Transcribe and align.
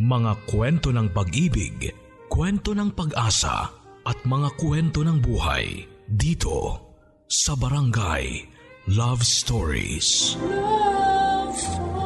Mga 0.00 0.48
kwento 0.48 0.96
ng 0.96 1.12
pag-ibig, 1.12 1.92
kwento 2.32 2.72
ng 2.72 2.88
pag-asa 2.96 3.68
at 4.00 4.18
mga 4.24 4.56
kwento 4.56 5.04
ng 5.04 5.20
buhay 5.20 5.84
dito 6.08 6.88
sa 7.28 7.52
Barangay 7.52 8.48
Love 8.96 9.20
Stories. 9.20 10.40
Love 10.40 11.52
Stories. 11.52 12.00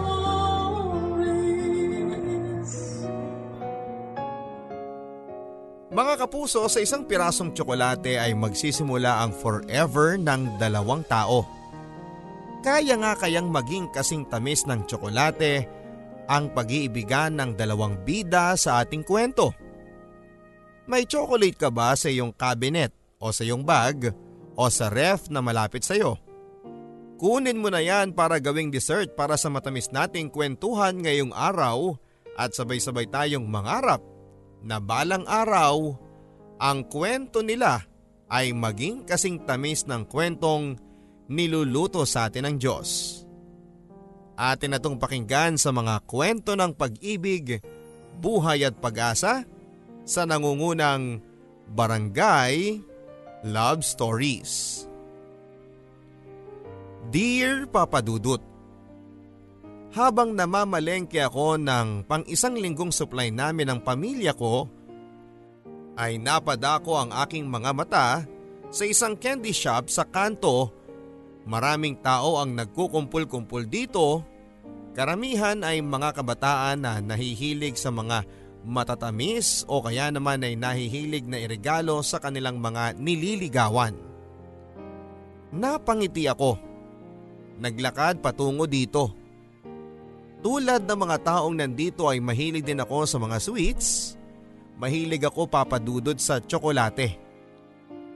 Mga 5.94 6.14
kapuso, 6.18 6.66
sa 6.66 6.82
isang 6.82 7.06
pirasong 7.06 7.54
tsokolate 7.54 8.18
ay 8.18 8.34
magsisimula 8.34 9.22
ang 9.22 9.30
forever 9.30 10.18
ng 10.18 10.58
dalawang 10.58 11.06
tao. 11.06 11.46
Kaya 12.58 12.98
nga 12.98 13.14
kayang 13.14 13.54
maging 13.54 13.86
kasing 13.94 14.26
tamis 14.26 14.66
ng 14.66 14.82
tsokolate 14.82 15.83
ang 16.28 16.52
pag-iibigan 16.52 17.36
ng 17.36 17.50
dalawang 17.56 18.00
bida 18.02 18.56
sa 18.56 18.80
ating 18.84 19.04
kwento. 19.04 19.52
May 20.84 21.08
chocolate 21.08 21.56
ka 21.56 21.72
ba 21.72 21.96
sa 21.96 22.12
iyong 22.12 22.36
cabinet 22.36 22.92
o 23.16 23.32
sa 23.32 23.44
iyong 23.44 23.64
bag 23.64 24.12
o 24.54 24.64
sa 24.68 24.92
ref 24.92 25.32
na 25.32 25.40
malapit 25.40 25.80
sa 25.80 25.96
iyo? 25.96 26.20
Kunin 27.16 27.56
mo 27.56 27.72
na 27.72 27.80
yan 27.80 28.12
para 28.12 28.36
gawing 28.36 28.68
dessert 28.68 29.16
para 29.16 29.38
sa 29.40 29.48
matamis 29.48 29.88
nating 29.88 30.28
kwentuhan 30.28 31.00
ngayong 31.00 31.32
araw 31.32 31.96
at 32.36 32.52
sabay-sabay 32.52 33.08
tayong 33.08 33.46
mangarap 33.48 34.02
na 34.60 34.82
balang 34.82 35.24
araw 35.24 35.94
ang 36.60 36.84
kwento 36.88 37.40
nila 37.40 37.80
ay 38.28 38.52
maging 38.52 39.06
kasing 39.06 39.40
tamis 39.46 39.86
ng 39.86 40.04
kwentong 40.08 40.76
niluluto 41.30 42.04
sa 42.04 42.28
atin 42.28 42.50
ng 42.50 42.56
Diyos. 42.60 43.22
Atin 44.34 44.74
na 44.74 44.82
itong 44.82 44.98
pakinggan 44.98 45.54
sa 45.54 45.70
mga 45.70 46.02
kwento 46.10 46.58
ng 46.58 46.74
pag-ibig, 46.74 47.62
buhay 48.18 48.66
at 48.66 48.74
pag-asa 48.82 49.46
sa 50.02 50.22
nangungunang 50.26 51.22
Barangay 51.70 52.82
Love 53.46 53.86
Stories. 53.86 54.84
Dear 57.14 57.70
Papa 57.70 58.02
Dudut, 58.02 58.42
Habang 59.94 60.34
namamalengke 60.34 61.22
ako 61.22 61.54
ng 61.54 62.10
pang 62.10 62.26
isang 62.26 62.58
linggong 62.58 62.90
supply 62.90 63.30
namin 63.30 63.70
ng 63.70 63.78
pamilya 63.78 64.34
ko, 64.34 64.66
ay 65.94 66.18
napadako 66.18 66.98
ang 66.98 67.14
aking 67.22 67.46
mga 67.46 67.70
mata 67.70 68.26
sa 68.74 68.82
isang 68.82 69.14
candy 69.14 69.54
shop 69.54 69.86
sa 69.86 70.02
kanto 70.02 70.74
Maraming 71.44 72.00
tao 72.00 72.40
ang 72.40 72.56
nagkukumpul-kumpul 72.56 73.68
dito. 73.68 74.24
Karamihan 74.96 75.60
ay 75.60 75.84
mga 75.84 76.16
kabataan 76.16 76.80
na 76.80 76.92
nahihilig 77.04 77.76
sa 77.76 77.92
mga 77.92 78.24
matatamis 78.64 79.68
o 79.68 79.84
kaya 79.84 80.08
naman 80.08 80.40
ay 80.40 80.56
nahihilig 80.56 81.28
na 81.28 81.36
iregalo 81.36 82.00
sa 82.00 82.16
kanilang 82.16 82.56
mga 82.56 82.96
nililigawan. 82.96 83.92
Napangiti 85.52 86.24
ako. 86.24 86.56
Naglakad 87.60 88.24
patungo 88.24 88.64
dito. 88.64 89.12
Tulad 90.40 90.88
ng 90.88 90.98
mga 90.98 91.16
taong 91.24 91.56
nandito 91.56 92.08
ay 92.08 92.24
mahilig 92.24 92.64
din 92.64 92.80
ako 92.80 93.04
sa 93.04 93.20
mga 93.20 93.36
sweets. 93.38 94.16
Mahilig 94.80 95.28
ako 95.28 95.46
papadudod 95.46 96.16
sa 96.16 96.40
tsokolate. 96.40 97.20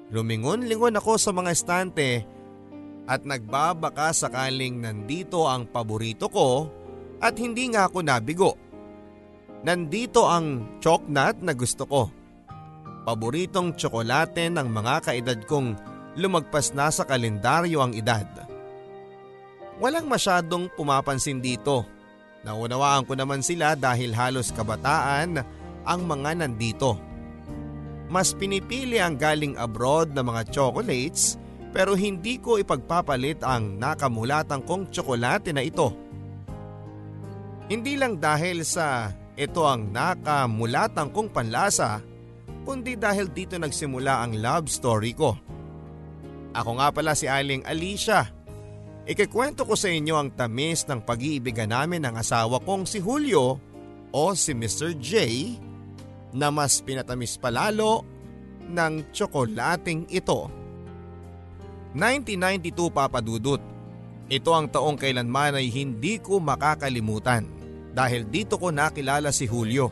Lumingon-lingon 0.09 0.97
ako 0.97 1.21
sa 1.21 1.31
mga 1.31 1.53
estante 1.53 2.38
at 3.09 3.25
nagbabaka 3.25 4.12
sakaling 4.12 4.84
nandito 4.84 5.48
ang 5.48 5.64
paborito 5.64 6.28
ko 6.28 6.69
at 7.25 7.34
hindi 7.41 7.73
nga 7.73 7.89
ako 7.89 8.05
nabigo. 8.05 8.53
Nandito 9.65 10.28
ang 10.28 10.78
choknat 10.78 11.41
na 11.41 11.56
gusto 11.56 11.89
ko. 11.89 12.03
Paboritong 13.09 13.75
tsokolate 13.75 14.53
ng 14.53 14.69
mga 14.69 14.95
kaedad 15.09 15.41
kong 15.48 15.75
lumagpas 16.20 16.77
na 16.77 16.92
sa 16.92 17.09
kalendaryo 17.09 17.81
ang 17.81 17.97
edad. 17.97 18.28
Walang 19.81 20.04
masyadong 20.06 20.69
pumapansin 20.77 21.41
dito. 21.41 21.88
Naunawaan 22.44 23.09
ko 23.09 23.16
naman 23.16 23.41
sila 23.41 23.75
dahil 23.75 24.12
halos 24.12 24.53
kabataan 24.53 25.43
ang 25.88 26.00
mga 26.04 26.44
nandito. 26.44 27.00
Mas 28.12 28.37
pinipili 28.37 29.00
ang 29.00 29.16
galing 29.16 29.56
abroad 29.56 30.12
na 30.12 30.22
mga 30.22 30.53
chocolates 30.53 31.41
pero 31.71 31.93
hindi 31.93 32.41
ko 32.41 32.56
ipagpapalit 32.56 33.45
ang 33.45 33.77
nakamulatang 33.77 34.65
kong 34.65 34.89
tsokolate 34.89 35.53
na 35.53 35.62
ito. 35.65 35.93
Hindi 37.69 38.01
lang 38.01 38.17
dahil 38.17 38.65
sa 38.65 39.12
ito 39.37 39.69
ang 39.69 39.93
nakamulatang 39.93 41.12
kong 41.12 41.28
panlasa, 41.31 42.01
kundi 42.65 42.97
dahil 42.97 43.28
dito 43.28 43.61
nagsimula 43.61 44.25
ang 44.25 44.41
love 44.41 44.67
story 44.73 45.12
ko. 45.12 45.37
Ako 46.57 46.81
nga 46.81 46.89
pala 46.91 47.12
si 47.12 47.28
Aling 47.28 47.62
Alicia. 47.69 48.25
Ikikwento 49.09 49.65
ko 49.65 49.77
sa 49.77 49.89
inyo 49.89 50.17
ang 50.17 50.33
tamis 50.37 50.84
ng 50.84 51.01
pag-iibigan 51.05 51.73
namin 51.73 52.05
ng 52.05 52.21
asawa 52.21 52.61
kong 52.61 52.84
si 52.84 53.01
Julio 53.01 53.57
o 54.12 54.23
si 54.37 54.53
Mr. 54.53 54.97
J 54.97 55.12
na 56.33 56.53
mas 56.53 56.81
pinatamis 56.84 57.41
palalo 57.41 58.05
ng 58.69 59.09
tsokolating 59.12 60.09
ito. 60.12 60.53
1992 61.97 62.93
papadudot. 62.93 63.62
Ito 64.28 64.50
ang 64.53 64.69
taong 64.69 65.00
kailanman 65.00 65.56
ay 65.56 65.72
hindi 65.72 66.21
ko 66.21 66.37
makakalimutan 66.37 67.49
dahil 67.97 68.28
dito 68.28 68.60
ko 68.60 68.69
nakilala 68.69 69.32
si 69.32 69.49
Julio, 69.49 69.88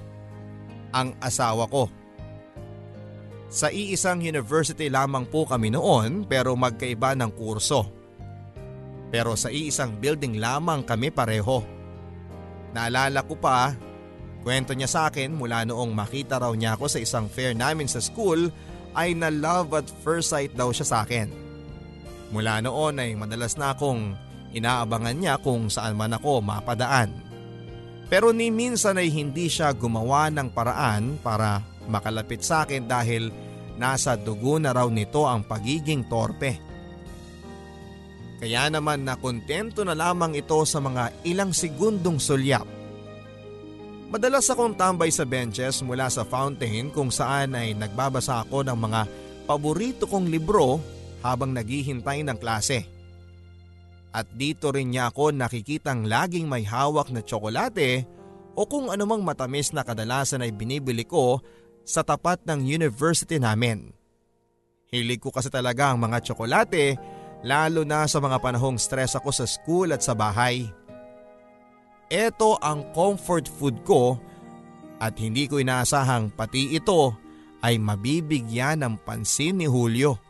ang 0.92 1.16
asawa 1.18 1.64
ko. 1.66 1.88
Sa 3.50 3.72
iisang 3.72 4.20
university 4.20 4.92
lamang 4.92 5.24
po 5.26 5.48
kami 5.48 5.72
noon 5.72 6.28
pero 6.28 6.52
magkaiba 6.58 7.16
ng 7.16 7.32
kurso. 7.32 7.88
Pero 9.08 9.38
sa 9.38 9.48
iisang 9.48 9.96
building 9.96 10.36
lamang 10.36 10.82
kami 10.82 11.14
pareho. 11.14 11.62
Naalala 12.74 13.24
ko 13.24 13.38
pa, 13.38 13.72
kwento 14.44 14.76
niya 14.76 14.90
sa 14.90 15.00
akin 15.08 15.32
mula 15.32 15.64
noong 15.64 15.94
makita 15.94 16.42
raw 16.42 16.52
niya 16.52 16.76
ako 16.76 16.90
sa 16.90 16.98
isang 17.00 17.30
fair 17.30 17.56
namin 17.56 17.88
sa 17.88 18.02
school 18.02 18.52
ay 18.92 19.14
na 19.16 19.32
love 19.32 19.72
at 19.72 19.88
first 20.04 20.34
sight 20.34 20.52
daw 20.52 20.68
siya 20.74 20.86
sa 20.86 20.98
akin. 21.06 21.45
Mula 22.34 22.58
noon 22.64 22.98
ay 22.98 23.14
madalas 23.14 23.54
na 23.54 23.74
akong 23.74 24.16
inaabangan 24.50 25.16
niya 25.16 25.34
kung 25.38 25.70
saan 25.70 25.94
man 25.94 26.16
ako 26.16 26.42
mapadaan. 26.42 27.12
Pero 28.06 28.30
ni 28.30 28.54
minsan 28.54 28.98
ay 28.98 29.10
hindi 29.10 29.50
siya 29.50 29.74
gumawa 29.74 30.30
ng 30.30 30.54
paraan 30.54 31.18
para 31.18 31.62
makalapit 31.90 32.42
sa 32.42 32.62
akin 32.66 32.86
dahil 32.86 33.34
nasa 33.76 34.14
dugo 34.14 34.56
na 34.62 34.70
raw 34.70 34.86
nito 34.86 35.26
ang 35.26 35.42
pagiging 35.42 36.06
torpe. 36.06 36.58
Kaya 38.36 38.68
naman 38.68 39.02
na 39.02 39.16
kontento 39.16 39.82
na 39.82 39.96
lamang 39.96 40.36
ito 40.36 40.60
sa 40.68 40.78
mga 40.78 41.24
ilang 41.24 41.50
segundong 41.50 42.20
sulyap. 42.20 42.68
Madalas 44.06 44.46
akong 44.46 44.78
tambay 44.78 45.10
sa 45.10 45.26
benches 45.26 45.82
mula 45.82 46.06
sa 46.06 46.22
fountain 46.22 46.94
kung 46.94 47.10
saan 47.10 47.58
ay 47.58 47.74
nagbabasa 47.74 48.46
ako 48.46 48.62
ng 48.62 48.78
mga 48.78 49.00
paborito 49.50 50.06
kong 50.06 50.30
libro 50.30 50.78
habang 51.20 51.52
naghihintay 51.52 52.24
ng 52.26 52.38
klase. 52.40 52.84
At 54.16 54.28
dito 54.32 54.72
rin 54.72 54.92
niya 54.92 55.12
ako 55.12 55.36
nakikitang 55.36 56.08
laging 56.08 56.48
may 56.48 56.64
hawak 56.64 57.12
na 57.12 57.20
tsokolate 57.20 58.08
o 58.56 58.64
kung 58.64 58.88
anumang 58.88 59.20
matamis 59.20 59.76
na 59.76 59.84
kadalasan 59.84 60.40
ay 60.40 60.56
binibili 60.56 61.04
ko 61.04 61.44
sa 61.84 62.00
tapat 62.00 62.40
ng 62.48 62.64
university 62.64 63.36
namin. 63.36 63.92
Hilig 64.88 65.20
ko 65.20 65.28
kasi 65.28 65.52
talaga 65.52 65.92
ang 65.92 66.00
mga 66.00 66.24
tsokolate 66.24 66.96
lalo 67.44 67.84
na 67.84 68.08
sa 68.08 68.16
mga 68.16 68.40
panahong 68.40 68.80
stress 68.80 69.14
ako 69.14 69.30
sa 69.30 69.44
school 69.44 69.92
at 69.92 70.00
sa 70.00 70.16
bahay. 70.16 70.64
Ito 72.08 72.56
ang 72.62 72.88
comfort 72.96 73.50
food 73.50 73.82
ko 73.84 74.16
at 74.96 75.18
hindi 75.20 75.44
ko 75.44 75.60
inaasahang 75.60 76.32
pati 76.32 76.72
ito 76.72 77.12
ay 77.60 77.76
mabibigyan 77.76 78.80
ng 78.80 78.94
pansin 79.04 79.60
ni 79.60 79.66
Julio. 79.68 80.25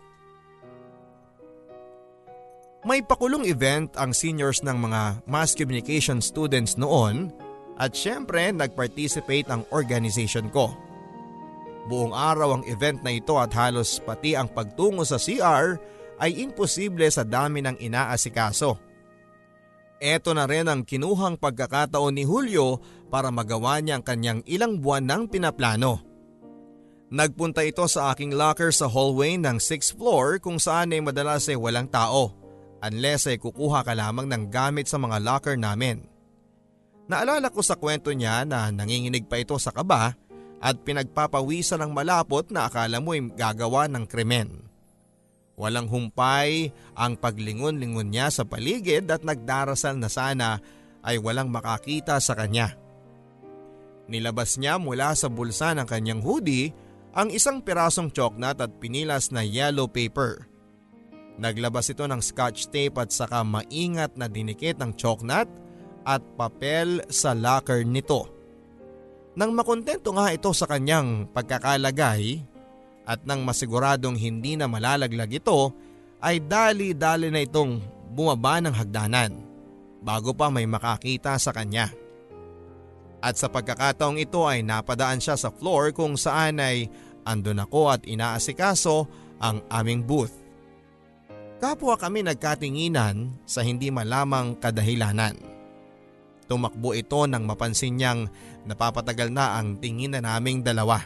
May 2.86 3.02
pakulong 3.02 3.42
event 3.50 3.98
ang 3.98 4.14
seniors 4.14 4.62
ng 4.62 4.78
mga 4.78 5.26
mass 5.26 5.58
communication 5.58 6.22
students 6.22 6.78
noon 6.78 7.34
at 7.82 7.98
syempre 7.98 8.54
nag-participate 8.54 9.50
ang 9.50 9.66
organization 9.74 10.46
ko. 10.54 10.70
Buong 11.90 12.14
araw 12.14 12.54
ang 12.54 12.64
event 12.70 13.02
na 13.02 13.10
ito 13.10 13.42
at 13.42 13.50
halos 13.58 13.98
pati 13.98 14.38
ang 14.38 14.46
pagtungo 14.46 15.02
sa 15.02 15.18
CR 15.18 15.82
ay 16.22 16.38
imposible 16.38 17.10
sa 17.10 17.26
dami 17.26 17.58
ng 17.66 17.74
inaasikaso. 17.82 18.78
Ito 19.98 20.30
na 20.30 20.46
rin 20.46 20.70
ang 20.70 20.86
kinuhang 20.86 21.42
pagkakataon 21.42 22.14
ni 22.14 22.22
Julio 22.22 22.78
para 23.10 23.34
magawa 23.34 23.82
niya 23.82 23.98
ang 23.98 24.06
kanyang 24.06 24.40
ilang 24.46 24.78
buwan 24.78 25.10
ng 25.10 25.22
pinaplano. 25.26 26.06
Nagpunta 27.10 27.66
ito 27.66 27.82
sa 27.90 28.14
aking 28.14 28.30
locker 28.30 28.70
sa 28.70 28.86
hallway 28.86 29.34
ng 29.34 29.58
6th 29.58 29.98
floor 29.98 30.38
kung 30.38 30.62
saan 30.62 30.94
ay 30.94 31.02
madalas 31.02 31.50
ay 31.50 31.58
walang 31.58 31.90
tao 31.90 32.45
unless 32.86 33.26
ay 33.26 33.42
kukuha 33.42 33.82
ka 33.82 33.92
lamang 33.92 34.30
ng 34.30 34.48
gamit 34.48 34.86
sa 34.86 34.96
mga 34.96 35.18
locker 35.20 35.58
namin. 35.58 36.06
Naalala 37.06 37.50
ko 37.50 37.62
sa 37.62 37.78
kwento 37.78 38.10
niya 38.10 38.42
na 38.46 38.70
nanginginig 38.70 39.30
pa 39.30 39.38
ito 39.38 39.54
sa 39.58 39.70
kaba 39.70 40.14
at 40.58 40.76
pinagpapawisan 40.82 41.82
ng 41.82 41.92
malapot 41.94 42.50
na 42.50 42.66
akala 42.66 42.98
mo 42.98 43.14
ay 43.14 43.30
gagawa 43.34 43.86
ng 43.86 44.04
krimen. 44.08 44.66
Walang 45.56 45.88
humpay 45.88 46.74
ang 46.92 47.16
paglingon-lingon 47.16 48.12
niya 48.12 48.28
sa 48.28 48.44
paligid 48.44 49.08
at 49.08 49.24
nagdarasal 49.24 49.96
na 49.96 50.10
sana 50.12 50.60
ay 51.00 51.16
walang 51.16 51.48
makakita 51.48 52.20
sa 52.20 52.36
kanya. 52.36 52.76
Nilabas 54.06 54.60
niya 54.60 54.76
mula 54.76 55.16
sa 55.16 55.26
bulsa 55.32 55.72
ng 55.72 55.88
kanyang 55.88 56.20
hoodie 56.20 56.70
ang 57.16 57.32
isang 57.32 57.64
pirasong 57.64 58.12
choknat 58.12 58.60
at 58.60 58.70
pinilas 58.76 59.32
na 59.32 59.40
yellow 59.40 59.88
paper. 59.88 60.44
Naglabas 61.36 61.92
ito 61.92 62.08
ng 62.08 62.20
scotch 62.24 62.72
tape 62.72 62.96
at 62.96 63.12
saka 63.12 63.44
maingat 63.44 64.16
na 64.16 64.24
dinikit 64.24 64.80
ng 64.80 64.96
choknat 64.96 65.44
at 66.06 66.24
papel 66.40 67.04
sa 67.12 67.36
locker 67.36 67.84
nito. 67.84 68.24
Nang 69.36 69.52
makontento 69.52 70.16
nga 70.16 70.32
ito 70.32 70.48
sa 70.56 70.64
kanyang 70.64 71.28
pagkakalagay 71.28 72.40
at 73.04 73.20
nang 73.28 73.44
masiguradong 73.44 74.16
hindi 74.16 74.56
na 74.56 74.64
malalaglag 74.64 75.28
ito 75.28 75.76
ay 76.24 76.40
dali-dali 76.40 77.28
na 77.28 77.44
itong 77.44 77.84
bumaba 78.16 78.56
ng 78.64 78.72
hagdanan 78.72 79.36
bago 80.00 80.32
pa 80.32 80.48
may 80.48 80.64
makakita 80.64 81.36
sa 81.36 81.52
kanya. 81.52 81.92
At 83.20 83.36
sa 83.36 83.52
pagkakataong 83.52 84.16
ito 84.22 84.46
ay 84.48 84.64
napadaan 84.64 85.20
siya 85.20 85.36
sa 85.36 85.52
floor 85.52 85.92
kung 85.92 86.16
saan 86.16 86.62
ay 86.62 86.88
andun 87.26 87.60
ako 87.60 87.92
at 87.92 88.08
inaasikaso 88.08 89.04
ang 89.42 89.60
aming 89.68 90.06
booth. 90.06 90.45
Kapwa 91.56 91.96
kami 91.96 92.20
nagkatinginan 92.20 93.32
sa 93.48 93.64
hindi 93.64 93.88
malamang 93.88 94.60
kadahilanan. 94.60 95.40
Tumakbo 96.46 96.92
ito 96.92 97.24
nang 97.24 97.48
mapansin 97.48 97.96
niyang 97.96 98.28
napapatagal 98.68 99.32
na 99.32 99.56
ang 99.56 99.80
tingin 99.80 100.12
na 100.14 100.20
naming 100.20 100.60
dalawa. 100.60 101.00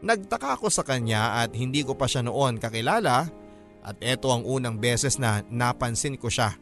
Nagtaka 0.00 0.56
ako 0.56 0.72
sa 0.72 0.82
kanya 0.82 1.44
at 1.44 1.52
hindi 1.52 1.84
ko 1.84 1.92
pa 1.92 2.08
siya 2.08 2.24
noon 2.24 2.56
kakilala 2.56 3.28
at 3.84 3.96
ito 4.00 4.32
ang 4.32 4.48
unang 4.48 4.80
beses 4.80 5.20
na 5.20 5.44
napansin 5.52 6.16
ko 6.16 6.32
siya. 6.32 6.56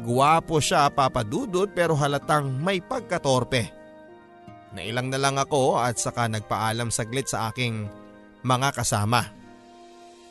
Guwapo 0.00 0.62
siya 0.62 0.88
papadudod 0.88 1.68
pero 1.74 1.98
halatang 1.98 2.48
may 2.48 2.80
pagkatorpe. 2.80 3.68
Nailang 4.72 5.10
na 5.10 5.18
lang 5.18 5.36
ako 5.36 5.82
at 5.82 5.98
saka 5.98 6.30
nagpaalam 6.30 6.88
saglit 6.94 7.26
sa 7.26 7.50
aking 7.50 7.90
mga 8.46 8.72
kasama. 8.72 9.39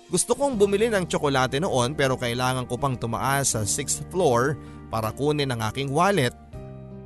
Gusto 0.09 0.33
kong 0.33 0.57
bumili 0.57 0.89
ng 0.89 1.05
tsokolate 1.05 1.61
noon 1.61 1.93
pero 1.93 2.17
kailangan 2.17 2.65
ko 2.65 2.81
pang 2.81 2.97
tumaas 2.97 3.53
sa 3.53 3.61
6th 3.61 4.09
floor 4.09 4.57
para 4.89 5.13
kunin 5.13 5.53
ang 5.53 5.61
aking 5.69 5.93
wallet 5.93 6.33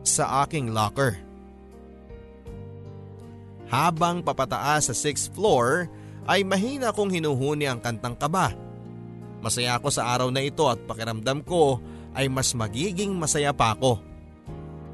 sa 0.07 0.47
aking 0.47 0.71
locker. 0.71 1.19
Habang 3.67 4.23
papataas 4.23 4.87
sa 4.87 4.95
6th 4.95 5.35
floor 5.35 5.91
ay 6.31 6.47
mahina 6.47 6.95
kong 6.95 7.11
hinuhuni 7.11 7.67
ang 7.67 7.83
kantang 7.83 8.15
kaba. 8.15 8.55
Masaya 9.43 9.75
ako 9.75 9.91
sa 9.91 10.07
araw 10.15 10.31
na 10.31 10.39
ito 10.39 10.63
at 10.71 10.79
pakiramdam 10.87 11.43
ko 11.43 11.83
ay 12.15 12.31
mas 12.31 12.55
magiging 12.55 13.11
masaya 13.11 13.51
pa 13.51 13.75
ako. 13.75 13.99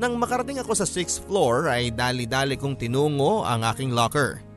Nang 0.01 0.17
makarating 0.17 0.57
ako 0.57 0.73
sa 0.73 0.89
6th 0.89 1.29
floor 1.29 1.69
ay 1.69 1.93
dali-dali 1.93 2.57
kong 2.57 2.73
tinungo 2.73 3.45
ang 3.45 3.61
aking 3.69 3.93
locker. 3.93 4.48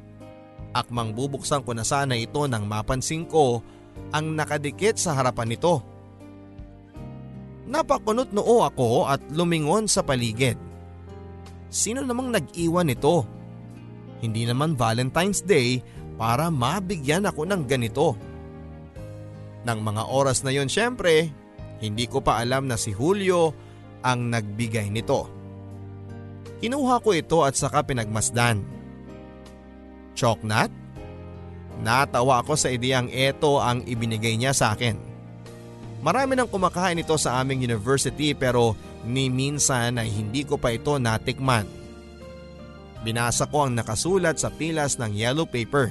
Akmang 0.73 1.13
bubuksan 1.13 1.65
ko 1.69 1.77
na 1.77 1.85
sana 1.85 2.17
ito 2.17 2.49
nang 2.49 2.65
mapansin 2.65 3.29
ko 3.29 3.61
ang 4.13 4.33
nakadikit 4.33 4.97
sa 4.97 5.13
harapan 5.13 5.53
nito. 5.53 5.85
Napakunot 7.69 8.33
noo 8.33 8.65
ako 8.65 9.09
at 9.09 9.21
lumingon 9.33 9.85
sa 9.89 10.01
paligid. 10.01 10.57
Sino 11.73 12.05
namang 12.05 12.33
nag-iwan 12.33 12.89
nito? 12.89 13.25
Hindi 14.21 14.45
naman 14.45 14.77
Valentine's 14.77 15.41
Day 15.41 15.81
para 16.21 16.53
mabigyan 16.53 17.25
ako 17.29 17.49
ng 17.49 17.63
ganito. 17.65 18.17
Nang 19.65 19.81
mga 19.81 20.09
oras 20.09 20.45
na 20.45 20.53
yon 20.53 20.69
syempre, 20.69 21.33
hindi 21.81 22.05
ko 22.09 22.21
pa 22.21 22.41
alam 22.41 22.69
na 22.69 22.77
si 22.77 22.93
Julio 22.93 23.57
ang 24.05 24.29
nagbigay 24.31 24.91
nito. 24.93 25.27
Kinuha 26.63 27.03
ko 27.03 27.11
ito 27.15 27.43
at 27.43 27.59
saka 27.59 27.83
pinagmasdan. 27.83 28.82
Choknat? 30.13 30.71
Natawa 31.83 32.45
ako 32.45 32.55
sa 32.55 32.69
ideyang 32.71 33.11
ito 33.11 33.59
ang 33.59 33.83
ibinigay 33.89 34.39
niya 34.39 34.55
sa 34.55 34.77
akin. 34.77 34.95
Marami 36.03 36.35
nang 36.35 36.51
kumakain 36.51 36.99
ito 36.99 37.15
sa 37.15 37.39
aming 37.43 37.63
university 37.63 38.35
pero 38.35 38.75
ni 39.07 39.31
minsan 39.31 39.99
ay 39.99 40.11
hindi 40.11 40.43
ko 40.43 40.59
pa 40.59 40.75
ito 40.75 40.99
natikman. 40.99 41.67
Binasa 43.03 43.51
ko 43.51 43.67
ang 43.67 43.75
nakasulat 43.75 44.39
sa 44.39 44.51
pilas 44.51 44.99
ng 44.99 45.11
yellow 45.15 45.47
paper. 45.47 45.91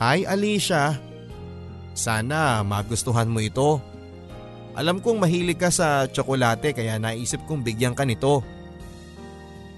Hi 0.00 0.24
Alicia, 0.28 0.96
sana 1.96 2.60
magustuhan 2.60 3.28
mo 3.28 3.40
ito. 3.40 3.80
Alam 4.76 5.00
kong 5.00 5.24
mahilig 5.24 5.56
ka 5.56 5.72
sa 5.72 6.04
tsokolate 6.04 6.76
kaya 6.76 7.00
naisip 7.00 7.40
kong 7.48 7.64
bigyan 7.64 7.96
ka 7.96 8.04
nito. 8.04 8.44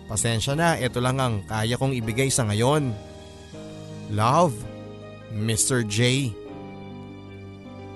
Pasensya 0.08 0.56
na, 0.56 0.80
ito 0.80 1.04
lang 1.04 1.20
ang 1.20 1.44
kaya 1.44 1.76
kong 1.76 1.92
ibigay 1.92 2.32
sa 2.32 2.48
ngayon. 2.48 2.96
Love, 4.08 4.56
Mr. 5.36 5.84
J. 5.84 6.32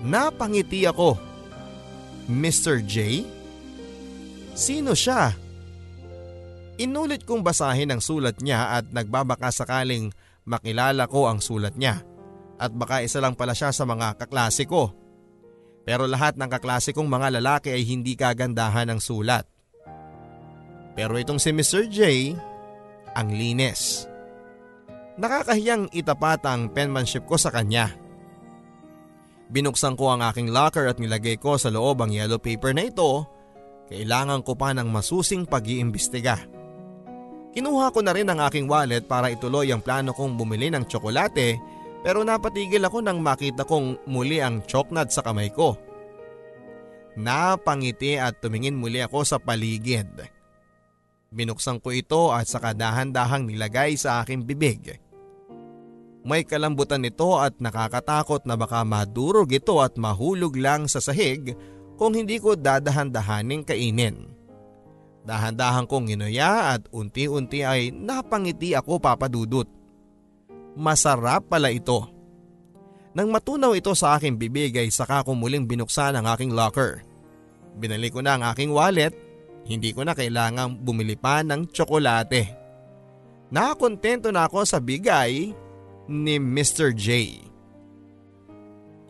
Napangiti 0.05 0.85
ako. 0.85 1.17
Mr. 2.29 2.85
J? 2.85 3.25
Sino 4.53 4.93
siya? 4.93 5.32
Inulit 6.76 7.25
kong 7.25 7.41
basahin 7.41 7.97
ang 7.97 8.05
sulat 8.05 8.44
niya 8.44 8.81
at 8.81 8.93
nagbabaka 8.93 9.49
sakaling 9.49 10.12
makilala 10.44 11.08
ko 11.08 11.32
ang 11.32 11.41
sulat 11.41 11.76
niya. 11.81 12.05
At 12.61 12.76
baka 12.76 13.00
isa 13.00 13.25
lang 13.25 13.35
pala 13.35 13.56
siya 13.56 13.73
sa 13.73 13.88
mga 13.88 14.20
kaklase 14.20 14.69
ko. 14.69 14.93
Pero 15.82 16.06
lahat 16.06 16.38
ng 16.38 16.47
kaklase 16.47 16.94
kong 16.94 17.08
mga 17.11 17.41
lalaki 17.41 17.75
ay 17.75 17.82
hindi 17.82 18.15
kagandahan 18.15 18.93
ng 18.93 19.00
sulat. 19.03 19.49
Pero 20.93 21.17
itong 21.17 21.41
si 21.41 21.50
Mr. 21.53 21.89
J, 21.89 22.00
ang 23.17 23.29
linis. 23.33 24.05
Nakakahiyang 25.17 25.93
itapat 25.93 26.44
ang 26.49 26.73
penmanship 26.73 27.29
ko 27.29 27.37
sa 27.37 27.53
kanya. 27.53 27.93
Binuksan 29.53 30.00
ko 30.00 30.09
ang 30.09 30.25
aking 30.25 30.49
locker 30.49 30.89
at 30.89 30.97
nilagay 30.97 31.37
ko 31.37 31.61
sa 31.61 31.69
loob 31.69 32.00
ang 32.00 32.09
yellow 32.09 32.41
paper 32.41 32.73
na 32.73 32.89
ito. 32.89 33.29
Kailangan 33.93 34.41
ko 34.41 34.56
pa 34.56 34.73
ng 34.73 34.89
masusing 34.89 35.44
pag-iimbestiga. 35.44 36.41
Kinuha 37.53 37.93
ko 37.93 38.00
na 38.00 38.17
rin 38.17 38.32
ang 38.32 38.41
aking 38.41 38.65
wallet 38.65 39.05
para 39.05 39.29
ituloy 39.29 39.69
ang 39.69 39.84
plano 39.84 40.17
kong 40.17 40.41
bumili 40.41 40.72
ng 40.72 40.89
tsokolate 40.89 41.61
pero 42.01 42.25
napatigil 42.25 42.81
ako 42.81 43.05
nang 43.05 43.20
makita 43.20 43.69
kong 43.69 44.08
muli 44.08 44.41
ang 44.41 44.65
choknat 44.65 45.13
sa 45.13 45.20
kamay 45.20 45.53
ko. 45.53 45.77
Napangiti 47.20 48.17
at 48.17 48.41
tumingin 48.41 48.81
muli 48.81 49.05
ako 49.05 49.20
sa 49.29 49.37
paligid. 49.37 50.08
Binuksan 51.32 51.81
ko 51.81 51.96
ito 51.96 52.29
at 52.29 52.44
saka 52.44 52.77
dahan-dahang 52.77 53.48
nilagay 53.48 53.96
sa 53.96 54.20
aking 54.20 54.44
bibig. 54.44 55.01
May 56.22 56.44
kalambutan 56.46 57.03
nito 57.03 57.41
at 57.41 57.56
nakakatakot 57.58 58.44
na 58.46 58.55
baka 58.55 58.84
madurog 58.84 59.51
ito 59.51 59.81
at 59.81 59.96
mahulog 59.98 60.55
lang 60.55 60.86
sa 60.86 61.03
sahig 61.03 61.56
kung 61.96 62.15
hindi 62.15 62.39
ko 62.39 62.55
dadahan-dahaning 62.55 63.65
kainin. 63.67 64.31
Dahan-dahan 65.22 65.89
kong 65.89 66.12
ginuya 66.12 66.77
at 66.77 66.86
unti-unti 66.93 67.65
ay 67.65 67.91
napangiti 67.94 68.77
ako 68.77 69.01
papadudot. 69.01 69.67
Masarap 70.77 71.48
pala 71.48 71.72
ito. 71.72 72.06
Nang 73.12 73.29
matunaw 73.29 73.77
ito 73.77 73.93
sa 73.93 74.17
aking 74.17 74.36
bibig 74.36 74.72
ay 74.77 74.89
saka 74.89 75.24
ko 75.24 75.32
muling 75.36 75.65
binuksan 75.69 76.17
ang 76.17 76.27
aking 76.29 76.53
locker. 76.53 77.05
Binalik 77.77 78.17
ko 78.17 78.20
na 78.20 78.36
ang 78.36 78.44
aking 78.53 78.72
wallet, 78.72 79.12
hindi 79.66 79.94
ko 79.94 80.02
na 80.02 80.16
kailangang 80.16 80.78
bumili 80.82 81.14
pa 81.14 81.46
ng 81.46 81.70
tsokolate. 81.70 82.42
Nakakontento 83.52 84.32
na 84.32 84.48
ako 84.48 84.64
sa 84.64 84.81
bigay 84.81 85.52
ni 86.08 86.34
Mr. 86.40 86.90
J. 86.96 87.38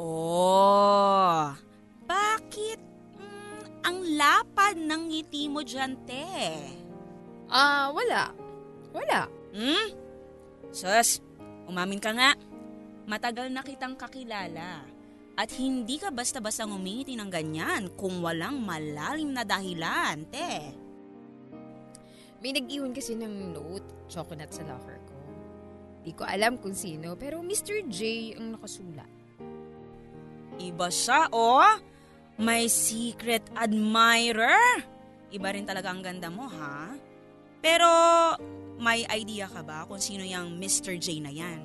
Oh, 0.02 1.54
bakit 2.04 2.80
mm, 3.16 3.86
ang 3.86 3.98
lapad 4.18 4.74
ng 4.74 5.02
ngiti 5.14 5.46
mo 5.46 5.62
dyan, 5.62 5.94
te? 6.02 6.26
Ah, 7.46 7.86
uh, 7.86 7.94
wala. 7.94 8.34
Wala. 8.92 9.30
Hmm? 9.54 9.88
Sus, 10.74 11.22
umamin 11.68 12.02
ka 12.02 12.10
nga. 12.10 12.34
Matagal 13.06 13.52
na 13.52 13.62
kitang 13.62 13.94
kakilala. 13.94 14.91
At 15.32 15.48
hindi 15.56 15.96
ka 15.96 16.12
basta-basta 16.12 16.68
ngumiti 16.68 17.16
ng 17.16 17.30
ganyan 17.32 17.88
kung 17.96 18.20
walang 18.20 18.60
malalim 18.60 19.32
na 19.32 19.48
dahilan, 19.48 20.28
te. 20.28 20.76
May 22.44 22.52
nag-iwan 22.52 22.92
kasi 22.92 23.16
ng 23.16 23.56
note, 23.56 24.10
chocolate 24.12 24.52
sa 24.52 24.66
locker 24.68 24.98
ko. 25.08 25.16
Di 26.02 26.12
ko 26.12 26.26
alam 26.26 26.58
kung 26.58 26.76
sino, 26.76 27.16
pero 27.16 27.40
Mr. 27.40 27.86
J 27.88 28.34
ang 28.36 28.58
nakasulat. 28.58 29.08
Iba 30.60 30.92
siya, 30.92 31.32
oh! 31.32 31.80
May 32.36 32.68
secret 32.68 33.46
admirer! 33.56 34.84
Iba 35.32 35.48
rin 35.54 35.64
talaga 35.64 35.94
ang 35.94 36.04
ganda 36.04 36.28
mo, 36.28 36.44
ha? 36.44 36.92
Pero 37.62 37.88
may 38.82 39.06
idea 39.08 39.46
ka 39.48 39.62
ba 39.64 39.86
kung 39.88 40.02
sino 40.02 40.26
yung 40.26 40.58
Mr. 40.60 40.98
J 40.98 41.24
na 41.24 41.32
yan? 41.32 41.62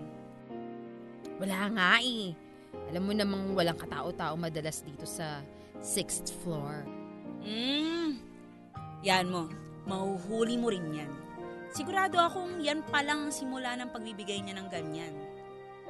Wala 1.41 1.67
nga 1.73 1.91
eh. 1.99 2.46
Alam 2.91 3.03
mo 3.03 3.11
namang 3.11 3.43
walang 3.53 3.77
katao-tao 3.77 4.33
madalas 4.39 4.81
dito 4.85 5.03
sa 5.03 5.43
sixth 5.83 6.31
floor. 6.43 6.87
Hmm, 7.43 8.19
yan 9.03 9.27
mo. 9.27 9.51
Mahuhuli 9.87 10.55
mo 10.59 10.67
rin 10.67 10.83
yan. 10.91 11.11
Sigurado 11.71 12.19
akong 12.19 12.59
yan 12.63 12.83
pa 12.87 13.03
lang 13.03 13.27
ang 13.27 13.33
simula 13.33 13.75
ng 13.75 13.91
pagbibigay 13.91 14.39
niya 14.39 14.55
ng 14.55 14.67
ganyan. 14.71 15.13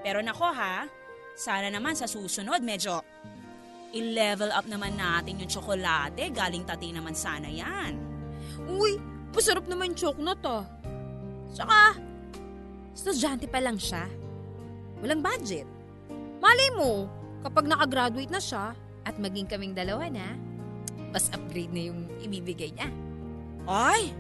Pero 0.02 0.22
nako 0.22 0.50
ha, 0.54 0.86
sana 1.38 1.70
naman 1.70 1.94
sa 1.94 2.10
susunod 2.10 2.62
medyo 2.66 3.02
i-level 3.94 4.52
up 4.52 4.66
naman 4.66 4.98
natin 4.98 5.42
yung 5.42 5.50
tsokolate. 5.50 6.34
Galing 6.34 6.66
tati 6.66 6.92
naman 6.92 7.14
sana 7.14 7.48
yan. 7.48 7.94
Uy, 8.68 8.98
masarap 9.32 9.66
naman 9.70 9.94
yung 9.94 10.00
chocolate 10.10 10.46
ah. 10.46 10.66
Saka, 11.54 11.98
estudyante 12.94 13.48
pa 13.48 13.62
lang 13.62 13.80
siya. 13.80 14.06
Walang 15.00 15.22
budget. 15.24 15.77
Malay 16.38 16.70
mo, 16.78 17.10
kapag 17.42 17.66
nakagraduate 17.66 18.32
na 18.32 18.42
siya 18.42 18.78
at 19.08 19.16
maging 19.18 19.50
kaming 19.50 19.74
dalawa 19.74 20.06
na, 20.12 20.36
mas 21.10 21.32
upgrade 21.34 21.72
na 21.74 21.90
yung 21.90 22.06
ibibigay 22.22 22.70
niya. 22.76 22.90
Ay, 23.68 24.12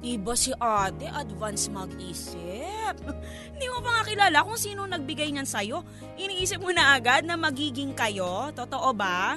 iba 0.00 0.32
si 0.32 0.50
ate, 0.56 1.06
advance 1.06 1.68
mag-isip. 1.68 2.96
Hindi 3.52 3.66
mo 3.68 3.78
pa 3.84 4.00
nga 4.00 4.04
kilala 4.08 4.38
kung 4.44 4.58
sino 4.58 4.88
nagbigay 4.88 5.28
niyan 5.32 5.48
sa'yo. 5.48 5.84
Iniisip 6.16 6.60
mo 6.60 6.72
na 6.72 6.96
agad 6.96 7.24
na 7.28 7.36
magiging 7.36 7.92
kayo, 7.92 8.50
totoo 8.56 8.90
ba? 8.96 9.36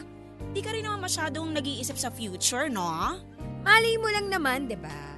Di 0.52 0.60
ka 0.64 0.72
rin 0.72 0.88
naman 0.88 1.04
masyadong 1.04 1.52
nag-iisip 1.56 1.96
sa 2.00 2.12
future, 2.12 2.68
no? 2.72 3.20
Malay 3.64 3.96
mo 4.00 4.08
lang 4.12 4.28
naman, 4.28 4.68
di 4.68 4.76
ba? 4.76 5.16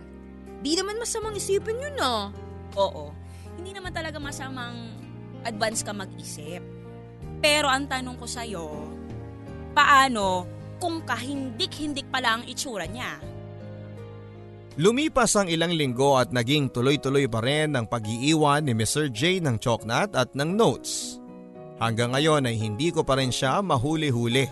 Di 0.65 0.73
naman 0.73 0.97
masamang 0.97 1.37
isipin 1.37 1.77
yun 1.77 1.97
ah. 2.01 2.33
Oo, 2.73 3.13
hindi 3.57 3.71
naman 3.71 3.93
talaga 3.93 4.17
masamang 4.17 5.04
advance 5.45 5.85
ka 5.85 5.93
mag-isip. 5.93 6.59
Pero 7.39 7.69
ang 7.69 7.85
tanong 7.85 8.17
ko 8.17 8.25
sa'yo, 8.25 8.65
paano 9.77 10.49
kung 10.81 11.05
kahindik-hindik 11.05 12.09
pala 12.09 12.41
ang 12.41 12.43
itsura 12.49 12.89
niya? 12.89 13.21
Lumipas 14.75 15.39
ang 15.39 15.47
ilang 15.47 15.71
linggo 15.71 16.19
at 16.19 16.35
naging 16.35 16.67
tuloy-tuloy 16.67 17.31
pa 17.31 17.39
rin 17.39 17.79
ang 17.79 17.87
pag-iiwan 17.87 18.67
ni 18.67 18.75
Mr. 18.75 19.07
J 19.07 19.39
ng 19.39 19.55
choknat 19.55 20.11
at 20.11 20.35
ng 20.35 20.51
notes. 20.51 21.15
Hanggang 21.79 22.11
ngayon 22.11 22.43
ay 22.43 22.59
hindi 22.59 22.91
ko 22.91 23.07
pa 23.07 23.15
rin 23.15 23.31
siya 23.31 23.63
mahuli-huli. 23.63 24.43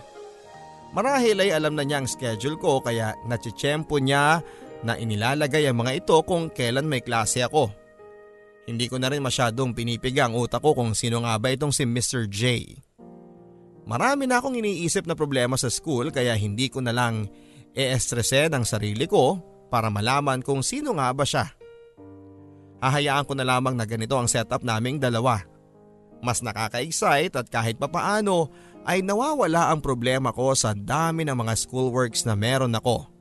Marahil 0.95 1.43
ay 1.43 1.51
alam 1.51 1.75
na 1.75 1.83
niya 1.83 1.99
ang 1.99 2.07
schedule 2.07 2.55
ko 2.55 2.79
kaya 2.79 3.17
natsitsyempo 3.27 3.99
niya 3.99 4.39
na 4.83 4.95
inilalagay 4.95 5.67
ang 5.67 5.83
mga 5.83 6.03
ito 6.03 6.15
kung 6.23 6.47
kailan 6.51 6.87
may 6.87 7.03
klase 7.03 7.43
ako. 7.43 7.82
Hindi 8.63 8.87
ko 8.87 8.95
na 8.95 9.11
rin 9.11 9.19
masyadong 9.19 9.75
pinipiga 9.75 10.31
ang 10.31 10.39
utak 10.39 10.63
ko 10.63 10.71
kung 10.71 10.95
sino 10.95 11.19
nga 11.23 11.35
ba 11.35 11.51
itong 11.51 11.75
si 11.75 11.83
Mr. 11.83 12.31
J. 12.31 12.43
Marami 13.83 14.23
na 14.23 14.39
akong 14.39 14.55
iniisip 14.55 15.03
na 15.03 15.19
problema 15.19 15.59
sa 15.59 15.67
school 15.67 16.07
kaya 16.15 16.31
hindi 16.39 16.71
ko 16.71 16.79
na 16.79 16.95
lang 16.95 17.27
e-estresin 17.75 18.55
ang 18.55 18.63
sarili 18.63 19.03
ko 19.03 19.43
para 19.67 19.91
malaman 19.91 20.39
kung 20.39 20.63
sino 20.63 20.95
nga 20.95 21.11
ba 21.11 21.27
siya. 21.27 21.51
Hahayaan 22.79 23.27
ko 23.27 23.35
na 23.35 23.47
lamang 23.47 23.75
na 23.75 23.83
ganito 23.83 24.15
ang 24.15 24.31
setup 24.31 24.63
naming 24.63 24.99
dalawa. 24.99 25.43
Mas 26.23 26.39
nakaka-excite 26.39 27.35
at 27.35 27.47
kahit 27.51 27.75
papaano 27.75 28.47
ay 28.87 29.03
nawawala 29.03 29.71
ang 29.71 29.83
problema 29.83 30.31
ko 30.31 30.55
sa 30.55 30.71
dami 30.71 31.27
ng 31.27 31.35
mga 31.35 31.53
schoolworks 31.59 32.23
na 32.23 32.35
meron 32.35 32.75
ako. 32.75 33.12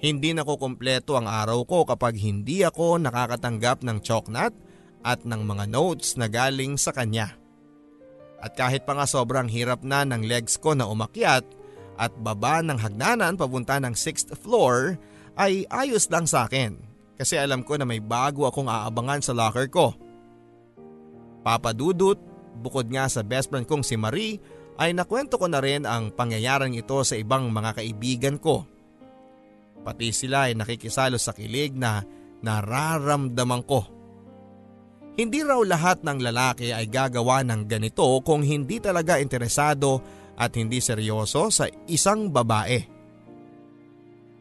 Hindi 0.00 0.32
na 0.32 0.48
ko 0.48 0.56
kumpleto 0.56 1.20
ang 1.20 1.28
araw 1.28 1.68
ko 1.68 1.84
kapag 1.84 2.16
hindi 2.16 2.64
ako 2.64 2.96
nakakatanggap 3.04 3.84
ng 3.84 4.00
choknat 4.00 4.56
at 5.04 5.28
ng 5.28 5.44
mga 5.44 5.68
notes 5.68 6.16
na 6.16 6.24
galing 6.24 6.80
sa 6.80 6.96
kanya. 6.96 7.36
At 8.40 8.56
kahit 8.56 8.88
pa 8.88 8.96
nga 8.96 9.04
sobrang 9.04 9.52
hirap 9.52 9.84
na 9.84 10.00
ng 10.08 10.24
legs 10.24 10.56
ko 10.56 10.72
na 10.72 10.88
umakyat 10.88 11.44
at 12.00 12.12
baba 12.16 12.64
ng 12.64 12.80
hagdanan 12.80 13.36
papunta 13.36 13.76
ng 13.76 13.92
6th 13.92 14.32
floor 14.40 14.96
ay 15.36 15.68
ayos 15.68 16.08
lang 16.08 16.24
sa 16.24 16.48
akin 16.48 16.80
kasi 17.20 17.36
alam 17.36 17.60
ko 17.60 17.76
na 17.76 17.84
may 17.84 18.00
bago 18.00 18.48
akong 18.48 18.72
aabangan 18.72 19.20
sa 19.20 19.36
locker 19.36 19.68
ko. 19.68 19.92
Papadudot, 21.44 22.16
bukod 22.56 22.88
nga 22.88 23.04
sa 23.12 23.20
best 23.20 23.52
friend 23.52 23.68
kong 23.68 23.84
si 23.84 24.00
Marie 24.00 24.40
ay 24.80 24.96
nakwento 24.96 25.36
ko 25.36 25.44
na 25.44 25.60
rin 25.60 25.84
ang 25.84 26.08
pangyayaring 26.08 26.72
ito 26.80 26.96
sa 27.04 27.20
ibang 27.20 27.52
mga 27.52 27.76
kaibigan 27.76 28.40
ko. 28.40 28.64
Pati 29.80 30.12
sila 30.12 30.50
ay 30.50 30.56
nakikisalo 30.56 31.16
sa 31.16 31.32
kilig 31.32 31.72
na 31.72 32.04
nararamdaman 32.44 33.62
ko. 33.64 33.80
Hindi 35.16 35.44
raw 35.44 35.60
lahat 35.60 36.00
ng 36.06 36.18
lalaki 36.20 36.72
ay 36.72 36.88
gagawa 36.88 37.44
ng 37.44 37.68
ganito 37.68 38.06
kung 38.24 38.40
hindi 38.40 38.80
talaga 38.80 39.20
interesado 39.20 40.00
at 40.40 40.56
hindi 40.56 40.80
seryoso 40.80 41.52
sa 41.52 41.68
isang 41.88 42.32
babae. 42.32 42.80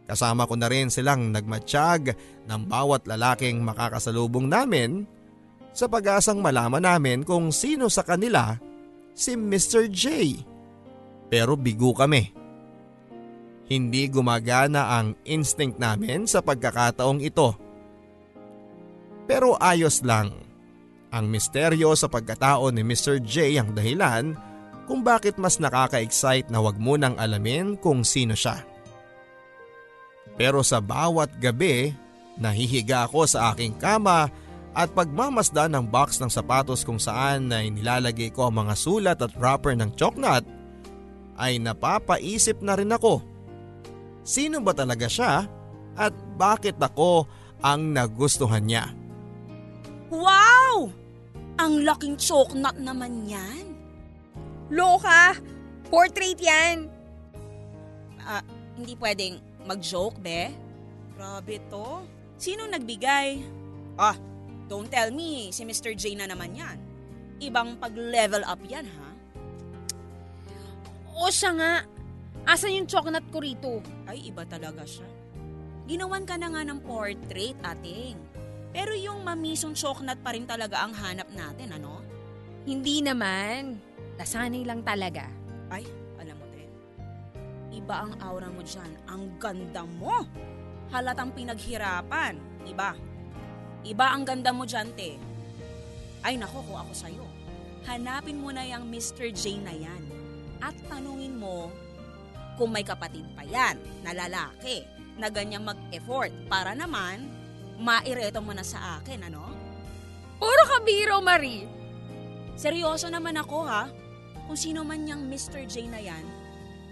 Kasama 0.07 0.47
ko 0.49 0.55
na 0.57 0.71
rin 0.71 0.89
silang 0.89 1.29
nagmatsyag 1.29 2.15
ng 2.47 2.61
bawat 2.65 3.05
lalaking 3.05 3.61
makakasalubong 3.61 4.49
namin 4.49 5.05
sa 5.69 5.85
pag-asang 5.85 6.41
malaman 6.41 6.81
namin 6.81 7.21
kung 7.21 7.53
sino 7.53 7.91
sa 7.93 8.01
kanila 8.01 8.57
si 9.13 9.37
Mr. 9.37 9.91
J. 9.91 10.33
Pero 11.29 11.53
bigo 11.53 11.93
kami. 11.93 12.38
Hindi 13.69 14.09
gumagana 14.09 14.97
ang 14.97 15.13
instinct 15.29 15.77
namin 15.77 16.25
sa 16.25 16.41
pagkakataong 16.41 17.21
ito. 17.21 17.53
Pero 19.29 19.53
ayos 19.61 20.01
lang. 20.01 20.33
Ang 21.13 21.29
misteryo 21.29 21.93
sa 21.93 22.09
pagkatao 22.09 22.73
ni 22.73 22.81
Mr. 22.81 23.21
J 23.21 23.61
ang 23.61 23.77
dahilan 23.77 24.33
kung 24.89 25.05
bakit 25.05 25.37
mas 25.37 25.61
nakaka-excite 25.61 26.49
na 26.49 26.65
wag 26.65 26.81
mo 26.81 26.97
nang 26.97 27.13
alamin 27.21 27.77
kung 27.77 28.01
sino 28.01 28.33
siya. 28.33 28.65
Pero 30.33 30.65
sa 30.65 30.81
bawat 30.81 31.37
gabi, 31.37 31.93
nahihiga 32.41 33.05
ako 33.05 33.29
sa 33.29 33.53
aking 33.53 33.77
kama 33.77 34.33
at 34.73 34.89
pagmamasdan 34.93 35.77
ng 35.77 35.85
box 35.89 36.17
ng 36.17 36.29
sapatos 36.29 36.81
kung 36.81 36.97
saan 36.97 37.53
na 37.53 37.61
nilalagay 37.61 38.33
ko 38.33 38.49
ang 38.49 38.65
mga 38.65 38.73
sulat 38.73 39.17
at 39.21 39.33
wrapper 39.37 39.77
ng 39.77 39.93
choknat, 39.93 40.41
ay 41.37 41.61
napapaisip 41.61 42.63
na 42.65 42.73
rin 42.73 42.89
ako. 42.93 43.21
Sino 44.29 44.61
ba 44.61 44.77
talaga 44.77 45.09
siya 45.09 45.41
at 45.97 46.13
bakit 46.37 46.77
ako 46.77 47.25
ang 47.65 47.97
nagustuhan 47.97 48.61
niya? 48.61 48.85
Wow! 50.13 50.93
Ang 51.57 51.81
laking 51.81 52.13
choknat 52.21 52.77
naman 52.77 53.25
yan. 53.25 53.73
Loka! 54.69 55.33
Portrait 55.89 56.37
yan! 56.37 56.85
Ah, 58.21 58.45
hindi 58.77 58.93
pwedeng 59.01 59.41
mag-joke, 59.65 60.21
be? 60.21 60.53
Grabe 61.17 61.57
to. 61.73 62.05
Sino 62.37 62.69
nagbigay? 62.69 63.41
Ah, 63.97 64.13
don't 64.69 64.93
tell 64.93 65.09
me, 65.09 65.49
si 65.49 65.65
Mr. 65.65 65.97
J 65.97 66.13
na 66.13 66.29
naman 66.29 66.53
yan. 66.53 66.77
Ibang 67.41 67.81
pag-level 67.81 68.45
up 68.45 68.61
yan, 68.69 68.85
ha? 68.85 69.09
O 71.17 71.33
siya 71.33 71.51
nga. 71.57 71.73
Asan 72.49 72.73
yung 72.73 72.89
chocolate 72.89 73.29
ko 73.29 73.37
rito? 73.45 73.77
Ay, 74.09 74.33
iba 74.33 74.41
talaga 74.41 74.81
siya. 74.81 75.05
Ginawan 75.85 76.25
ka 76.25 76.33
na 76.33 76.49
nga 76.49 76.65
ng 76.65 76.81
portrait, 76.81 77.53
ating. 77.61 78.17
Pero 78.73 78.97
yung 78.97 79.21
mamisong 79.21 79.77
choknat 79.77 80.17
pa 80.25 80.33
rin 80.33 80.49
talaga 80.49 80.81
ang 80.81 80.97
hanap 80.97 81.29
natin, 81.29 81.77
ano? 81.77 82.01
Hindi 82.65 83.05
naman. 83.05 83.77
Nasanay 84.17 84.65
lang 84.65 84.81
talaga. 84.81 85.29
Ay, 85.69 85.85
alam 86.17 86.41
mo, 86.41 86.45
Ten. 86.49 86.73
Iba 87.69 88.09
ang 88.09 88.17
aura 88.17 88.49
mo 88.49 88.65
dyan. 88.65 88.97
Ang 89.05 89.29
ganda 89.37 89.85
mo. 89.85 90.25
Halatang 90.89 91.37
pinaghirapan. 91.37 92.33
Iba. 92.65 92.97
Iba 93.85 94.05
ang 94.09 94.25
ganda 94.25 94.49
mo 94.49 94.65
dyan, 94.65 94.89
te. 94.97 95.21
Ay, 96.25 96.41
nako 96.41 96.65
ko 96.65 96.81
ako 96.81 96.97
sa'yo. 96.97 97.25
Hanapin 97.85 98.41
mo 98.41 98.49
na 98.49 98.65
yung 98.65 98.89
Mr. 98.89 99.29
J 99.37 99.61
na 99.61 99.77
yan. 99.77 100.01
At 100.65 100.73
tanungin 100.89 101.37
mo 101.37 101.69
kung 102.59 102.75
may 102.75 102.83
kapatid 102.83 103.23
pa 103.39 103.47
yan 103.47 103.79
na 104.03 104.11
lalaki 104.11 104.83
na 105.15 105.31
ganyan 105.31 105.63
mag-effort 105.63 106.35
para 106.51 106.75
naman 106.75 107.23
maireto 107.79 108.43
mo 108.43 108.51
na 108.51 108.67
sa 108.67 108.99
akin, 108.99 109.31
ano? 109.31 109.47
Puro 110.35 110.63
ka 110.67 110.83
biro, 110.83 111.23
Marie. 111.23 111.63
Seryoso 112.59 113.07
naman 113.07 113.39
ako 113.39 113.63
ha. 113.63 113.87
Kung 114.43 114.59
sino 114.59 114.83
man 114.83 115.07
niyang 115.07 115.23
Mr. 115.31 115.63
J 115.63 115.87
na 115.87 116.03
yan, 116.03 116.23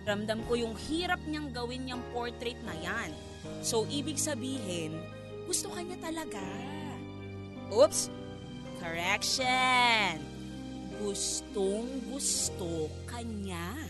ramdam 0.08 0.40
ko 0.48 0.56
yung 0.56 0.76
hirap 0.88 1.20
niyang 1.28 1.52
gawin 1.52 1.84
niyang 1.84 2.04
portrait 2.16 2.60
na 2.64 2.76
yan. 2.80 3.12
So, 3.60 3.84
ibig 3.92 4.16
sabihin, 4.16 4.96
gusto 5.44 5.68
ka 5.72 5.84
niya 5.84 6.00
talaga. 6.00 6.44
Oops! 7.68 8.08
Correction! 8.80 10.24
Gustong 11.04 11.88
gusto 12.08 12.88
ka 13.08 13.20
niya. 13.24 13.87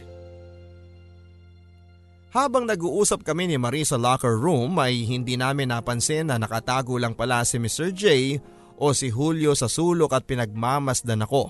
Habang 2.38 2.70
nag-uusap 2.70 3.26
kami 3.26 3.50
ni 3.50 3.58
Marie 3.58 3.82
sa 3.82 3.98
locker 3.98 4.38
room 4.38 4.78
ay 4.78 5.10
hindi 5.10 5.34
namin 5.34 5.74
napansin 5.74 6.30
na 6.30 6.38
nakatago 6.38 7.02
lang 7.02 7.18
pala 7.18 7.42
si 7.42 7.58
Mr. 7.58 7.90
J 7.90 8.38
o 8.78 8.94
si 8.94 9.10
Julio 9.10 9.58
sa 9.58 9.66
sulok 9.66 10.14
at 10.14 10.30
pinagmamasdan 10.30 11.26
ako. 11.26 11.50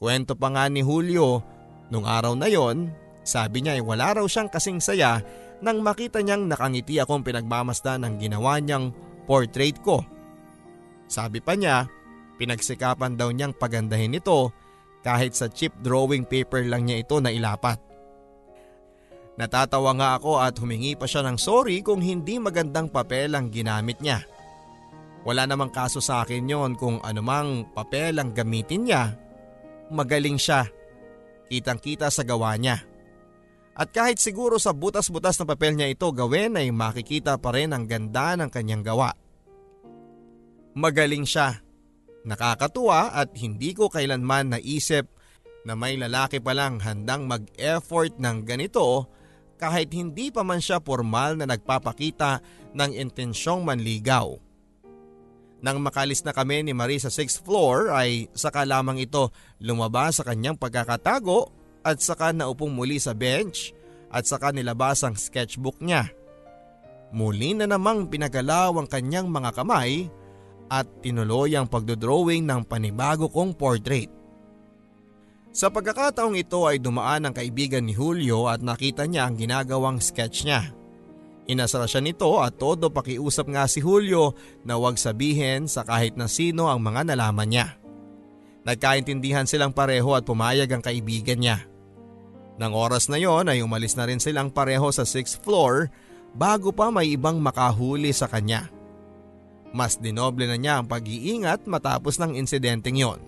Kwento 0.00 0.40
pa 0.40 0.48
nga 0.48 0.72
ni 0.72 0.80
Julio, 0.80 1.44
nung 1.92 2.08
araw 2.08 2.32
na 2.32 2.48
yon, 2.48 2.88
sabi 3.20 3.60
niya 3.60 3.76
ay 3.76 3.84
wala 3.84 4.16
raw 4.16 4.24
siyang 4.24 4.48
kasing 4.48 4.80
saya 4.80 5.20
nang 5.60 5.84
makita 5.84 6.24
niyang 6.24 6.48
nakangiti 6.48 6.96
akong 6.96 7.20
pinagmamasdan 7.20 8.08
ng 8.08 8.14
ginawa 8.24 8.56
niyang 8.64 8.88
portrait 9.28 9.76
ko. 9.84 10.00
Sabi 11.12 11.44
pa 11.44 11.52
niya, 11.60 11.84
pinagsikapan 12.40 13.20
daw 13.20 13.28
niyang 13.28 13.52
pagandahin 13.52 14.16
ito 14.16 14.48
kahit 15.04 15.36
sa 15.36 15.52
cheap 15.52 15.76
drawing 15.84 16.24
paper 16.24 16.64
lang 16.64 16.88
niya 16.88 17.04
ito 17.04 17.20
na 17.20 17.28
ilapat. 17.28 17.87
Natatawa 19.38 19.94
nga 19.94 20.10
ako 20.18 20.42
at 20.42 20.58
humingi 20.58 20.98
pa 20.98 21.06
siya 21.06 21.22
ng 21.22 21.38
sorry 21.38 21.78
kung 21.86 22.02
hindi 22.02 22.42
magandang 22.42 22.90
papel 22.90 23.38
ang 23.38 23.54
ginamit 23.54 24.02
niya. 24.02 24.26
Wala 25.22 25.46
namang 25.46 25.70
kaso 25.70 26.02
sa 26.02 26.26
akin 26.26 26.50
yon 26.50 26.74
kung 26.74 26.98
anumang 27.06 27.70
papel 27.70 28.18
ang 28.18 28.34
gamitin 28.34 28.90
niya. 28.90 29.14
Magaling 29.94 30.42
siya. 30.42 30.66
Kitang 31.46 31.78
kita 31.78 32.10
sa 32.10 32.26
gawa 32.26 32.58
niya. 32.58 32.82
At 33.78 33.94
kahit 33.94 34.18
siguro 34.18 34.58
sa 34.58 34.74
butas-butas 34.74 35.38
na 35.38 35.46
papel 35.46 35.78
niya 35.78 35.86
ito 35.86 36.10
gawin 36.10 36.58
ay 36.58 36.74
makikita 36.74 37.38
pa 37.38 37.54
rin 37.54 37.70
ang 37.70 37.86
ganda 37.86 38.34
ng 38.34 38.50
kanyang 38.50 38.82
gawa. 38.82 39.14
Magaling 40.74 41.22
siya. 41.22 41.62
Nakakatuwa 42.26 43.14
at 43.14 43.38
hindi 43.38 43.70
ko 43.70 43.86
kailanman 43.86 44.58
naisip 44.58 45.06
na 45.62 45.78
may 45.78 45.94
lalaki 45.94 46.42
palang 46.42 46.82
handang 46.82 47.30
mag-effort 47.30 48.18
ng 48.18 48.42
ganito 48.42 49.06
kahit 49.58 49.90
hindi 49.92 50.30
pa 50.30 50.46
man 50.46 50.62
siya 50.62 50.78
formal 50.78 51.34
na 51.34 51.50
nagpapakita 51.50 52.40
ng 52.72 52.90
intensyong 52.94 53.66
manligaw. 53.66 54.38
Nang 55.58 55.82
makalis 55.82 56.22
na 56.22 56.30
kami 56.30 56.62
ni 56.62 56.70
Marie 56.70 57.02
sa 57.02 57.10
6th 57.10 57.42
floor 57.42 57.90
ay 57.90 58.30
saka 58.30 58.62
lamang 58.62 59.02
ito 59.02 59.34
lumabas 59.58 60.22
sa 60.22 60.24
kanyang 60.24 60.54
pagkakatago 60.54 61.50
at 61.82 61.98
saka 61.98 62.30
naupong 62.30 62.70
muli 62.70 63.02
sa 63.02 63.10
bench 63.10 63.74
at 64.14 64.22
saka 64.22 64.54
nilabas 64.54 65.02
ang 65.02 65.18
sketchbook 65.18 65.82
niya. 65.82 66.06
Muli 67.10 67.58
na 67.58 67.66
namang 67.66 68.06
pinagalaw 68.06 68.78
ang 68.78 68.86
kanyang 68.86 69.26
mga 69.26 69.50
kamay 69.58 70.06
at 70.68 70.86
tinuloy 71.00 71.56
ang 71.56 71.66
pagdodrawing 71.66 72.44
ng 72.44 72.62
panibago 72.68 73.26
kong 73.26 73.56
portrait. 73.56 74.12
Sa 75.52 75.72
pagkakataong 75.72 76.36
ito 76.36 76.68
ay 76.68 76.78
dumaan 76.78 77.26
ang 77.28 77.34
kaibigan 77.34 77.82
ni 77.82 77.96
Julio 77.96 78.46
at 78.46 78.60
nakita 78.60 79.08
niya 79.08 79.26
ang 79.26 79.34
ginagawang 79.34 79.98
sketch 79.98 80.44
niya. 80.44 80.70
Inasara 81.48 81.88
siya 81.88 82.04
nito 82.04 82.28
at 82.44 82.60
todo 82.60 82.92
pakiusap 82.92 83.48
nga 83.48 83.64
si 83.64 83.80
Julio 83.80 84.36
na 84.68 84.76
huwag 84.76 85.00
sabihin 85.00 85.64
sa 85.64 85.80
kahit 85.80 86.12
na 86.20 86.28
sino 86.28 86.68
ang 86.68 86.84
mga 86.84 87.08
nalaman 87.08 87.48
niya. 87.48 87.66
Nagkaintindihan 88.68 89.48
silang 89.48 89.72
pareho 89.72 90.12
at 90.12 90.28
pumayag 90.28 90.68
ang 90.68 90.84
kaibigan 90.84 91.40
niya. 91.40 91.64
Nang 92.60 92.76
oras 92.76 93.08
na 93.08 93.16
yon 93.16 93.48
ay 93.48 93.64
umalis 93.64 93.96
na 93.96 94.04
rin 94.04 94.20
silang 94.20 94.52
pareho 94.52 94.92
sa 94.92 95.08
6th 95.08 95.40
floor 95.40 95.88
bago 96.36 96.68
pa 96.68 96.92
may 96.92 97.16
ibang 97.16 97.40
makahuli 97.40 98.12
sa 98.12 98.28
kanya. 98.28 98.68
Mas 99.72 99.96
dinoble 99.96 100.44
na 100.44 100.60
niya 100.60 100.84
ang 100.84 100.86
pag-iingat 100.90 101.64
matapos 101.64 102.20
ng 102.20 102.36
insidenteng 102.36 103.00
yon. 103.00 103.20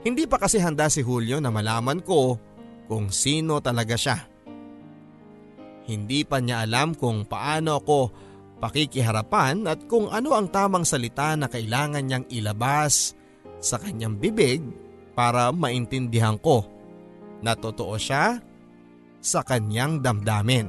Hindi 0.00 0.24
pa 0.24 0.40
kasi 0.40 0.56
handa 0.56 0.88
si 0.88 1.04
Julio 1.04 1.42
na 1.44 1.52
malaman 1.52 2.00
ko 2.00 2.40
kung 2.88 3.12
sino 3.12 3.60
talaga 3.60 3.94
siya. 3.94 4.16
Hindi 5.84 6.24
pa 6.24 6.40
niya 6.40 6.64
alam 6.64 6.96
kung 6.96 7.28
paano 7.28 7.76
ako 7.82 7.98
pakikiharapan 8.60 9.64
at 9.68 9.84
kung 9.88 10.08
ano 10.08 10.36
ang 10.36 10.48
tamang 10.48 10.84
salita 10.84 11.36
na 11.36 11.48
kailangan 11.48 12.04
niyang 12.04 12.26
ilabas 12.32 13.16
sa 13.60 13.76
kanyang 13.76 14.16
bibig 14.16 14.64
para 15.12 15.52
maintindihan 15.52 16.40
ko 16.40 16.64
na 17.44 17.52
totoo 17.56 17.96
siya 18.00 18.40
sa 19.20 19.40
kanyang 19.44 20.00
damdamin. 20.00 20.68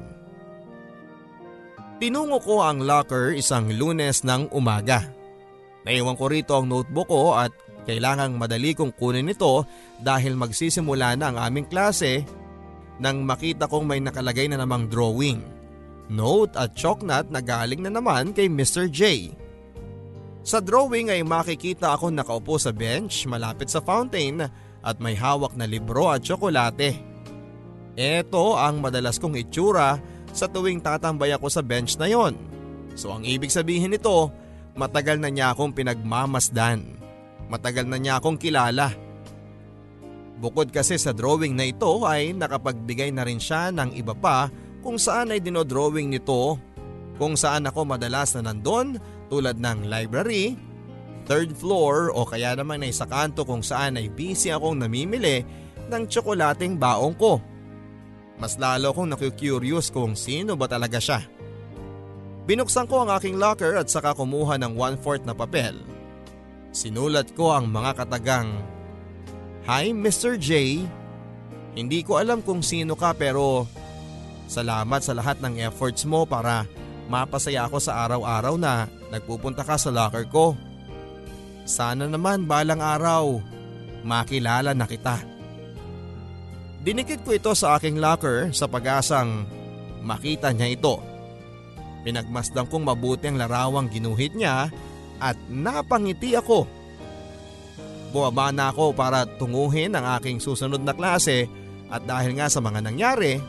Tinungo 2.02 2.42
ko 2.42 2.66
ang 2.66 2.82
locker 2.82 3.38
isang 3.38 3.70
lunes 3.72 4.26
ng 4.26 4.50
umaga. 4.52 5.06
Naiwan 5.86 6.18
ko 6.18 6.26
rito 6.28 6.58
ang 6.58 6.68
notebook 6.68 7.08
ko 7.08 7.38
at 7.38 7.54
kailangang 7.86 8.38
madali 8.38 8.78
kong 8.78 8.94
kunin 8.94 9.32
ito 9.32 9.66
dahil 9.98 10.38
magsisimula 10.38 11.18
na 11.18 11.34
ang 11.34 11.38
aming 11.42 11.68
klase 11.70 12.26
nang 13.02 13.26
makita 13.26 13.66
kong 13.66 13.90
may 13.90 13.98
nakalagay 13.98 14.46
na 14.46 14.62
namang 14.62 14.86
drawing, 14.86 15.42
note 16.14 16.54
at 16.54 16.78
choknat 16.78 17.34
na 17.34 17.42
galing 17.42 17.82
na 17.82 17.90
naman 17.90 18.30
kay 18.30 18.46
Mr. 18.46 18.86
J. 18.86 19.34
Sa 20.46 20.62
drawing 20.62 21.10
ay 21.10 21.26
makikita 21.26 21.98
ako 21.98 22.14
nakaupo 22.14 22.62
sa 22.62 22.70
bench 22.70 23.26
malapit 23.26 23.74
sa 23.74 23.82
fountain 23.82 24.46
at 24.82 24.98
may 24.98 25.18
hawak 25.18 25.54
na 25.58 25.66
libro 25.66 26.10
at 26.14 26.26
tsokolate. 26.26 26.98
Ito 27.98 28.58
ang 28.58 28.82
madalas 28.82 29.22
kong 29.22 29.38
itsura 29.38 29.98
sa 30.34 30.46
tuwing 30.50 30.82
tatambay 30.82 31.34
ako 31.34 31.48
sa 31.50 31.62
bench 31.62 31.98
na 31.98 32.10
yon. 32.10 32.34
So 32.94 33.14
ang 33.14 33.26
ibig 33.26 33.54
sabihin 33.54 33.94
nito, 33.94 34.30
matagal 34.74 35.22
na 35.22 35.30
niya 35.30 35.54
akong 35.54 35.74
pinagmamasdan. 35.76 37.02
Matagal 37.52 37.84
na 37.84 38.00
niya 38.00 38.24
akong 38.24 38.40
kilala. 38.40 38.96
Bukod 40.40 40.72
kasi 40.72 40.96
sa 40.96 41.12
drawing 41.12 41.52
na 41.52 41.68
ito 41.68 42.08
ay 42.08 42.32
nakapagbigay 42.32 43.12
na 43.12 43.28
rin 43.28 43.44
siya 43.44 43.76
ng 43.76 43.92
iba 44.00 44.16
pa 44.16 44.48
kung 44.80 44.96
saan 44.96 45.36
ay 45.36 45.44
dinodrawing 45.44 46.08
nito 46.08 46.56
kung 47.20 47.38
saan 47.38 47.68
ako 47.68 47.86
madalas 47.86 48.34
na 48.34 48.50
nandun 48.50 48.98
tulad 49.30 49.62
ng 49.62 49.86
library, 49.86 50.58
third 51.30 51.54
floor 51.54 52.10
o 52.10 52.26
kaya 52.26 52.58
naman 52.58 52.82
ay 52.82 52.90
sa 52.90 53.06
kanto 53.06 53.46
kung 53.46 53.62
saan 53.62 54.00
ay 54.00 54.10
busy 54.10 54.50
akong 54.50 54.82
namimili 54.82 55.46
ng 55.92 56.04
tsokolating 56.10 56.82
baong 56.82 57.14
ko. 57.14 57.38
Mas 58.42 58.58
lalo 58.58 58.90
akong 58.90 59.14
naku-curious 59.14 59.94
kung 59.94 60.18
sino 60.18 60.58
ba 60.58 60.66
talaga 60.66 60.98
siya. 60.98 61.22
Binuksan 62.50 62.90
ko 62.90 63.06
ang 63.06 63.14
aking 63.14 63.38
locker 63.38 63.78
at 63.78 63.86
saka 63.86 64.18
kumuha 64.18 64.58
ng 64.58 64.74
one-fourth 64.74 65.22
na 65.30 65.38
papel 65.38 65.78
Sinulat 66.72 67.36
ko 67.36 67.52
ang 67.52 67.68
mga 67.68 68.00
katagang 68.00 68.56
Hi 69.68 69.92
Mr. 69.92 70.40
J, 70.40 70.82
hindi 71.76 72.00
ko 72.02 72.16
alam 72.16 72.40
kung 72.40 72.64
sino 72.64 72.96
ka 72.96 73.12
pero 73.12 73.68
salamat 74.48 75.04
sa 75.04 75.12
lahat 75.12 75.44
ng 75.44 75.60
efforts 75.68 76.08
mo 76.08 76.24
para 76.24 76.64
mapasaya 77.12 77.68
ako 77.68 77.78
sa 77.84 78.08
araw-araw 78.08 78.56
na 78.56 78.88
nagpupunta 79.12 79.68
ka 79.68 79.76
sa 79.76 79.92
locker 79.92 80.24
ko. 80.32 80.56
Sana 81.68 82.08
naman 82.08 82.48
balang 82.48 82.80
araw 82.80 83.44
makilala 84.08 84.72
na 84.72 84.88
kita. 84.88 85.20
Dinikit 86.82 87.22
ko 87.28 87.36
ito 87.36 87.52
sa 87.52 87.78
aking 87.78 88.00
locker 88.00 88.50
sa 88.56 88.66
pag-asang 88.66 89.44
makita 90.02 90.56
niya 90.56 90.72
ito. 90.72 90.98
Pinagmasdan 92.02 92.66
kong 92.66 92.88
mabuti 92.88 93.30
ang 93.30 93.38
larawang 93.38 93.92
ginuhit 93.92 94.34
niya 94.34 94.74
at 95.22 95.38
napangiti 95.48 96.34
ako. 96.34 96.66
Buwaba 98.12 98.52
na 98.52 98.74
ako 98.74 98.92
para 98.92 99.24
tunguhin 99.24 99.96
ang 99.96 100.20
aking 100.20 100.42
susunod 100.42 100.84
na 100.84 100.92
klase 100.92 101.48
at 101.88 102.04
dahil 102.04 102.36
nga 102.36 102.50
sa 102.50 102.60
mga 102.60 102.84
nangyari, 102.84 103.40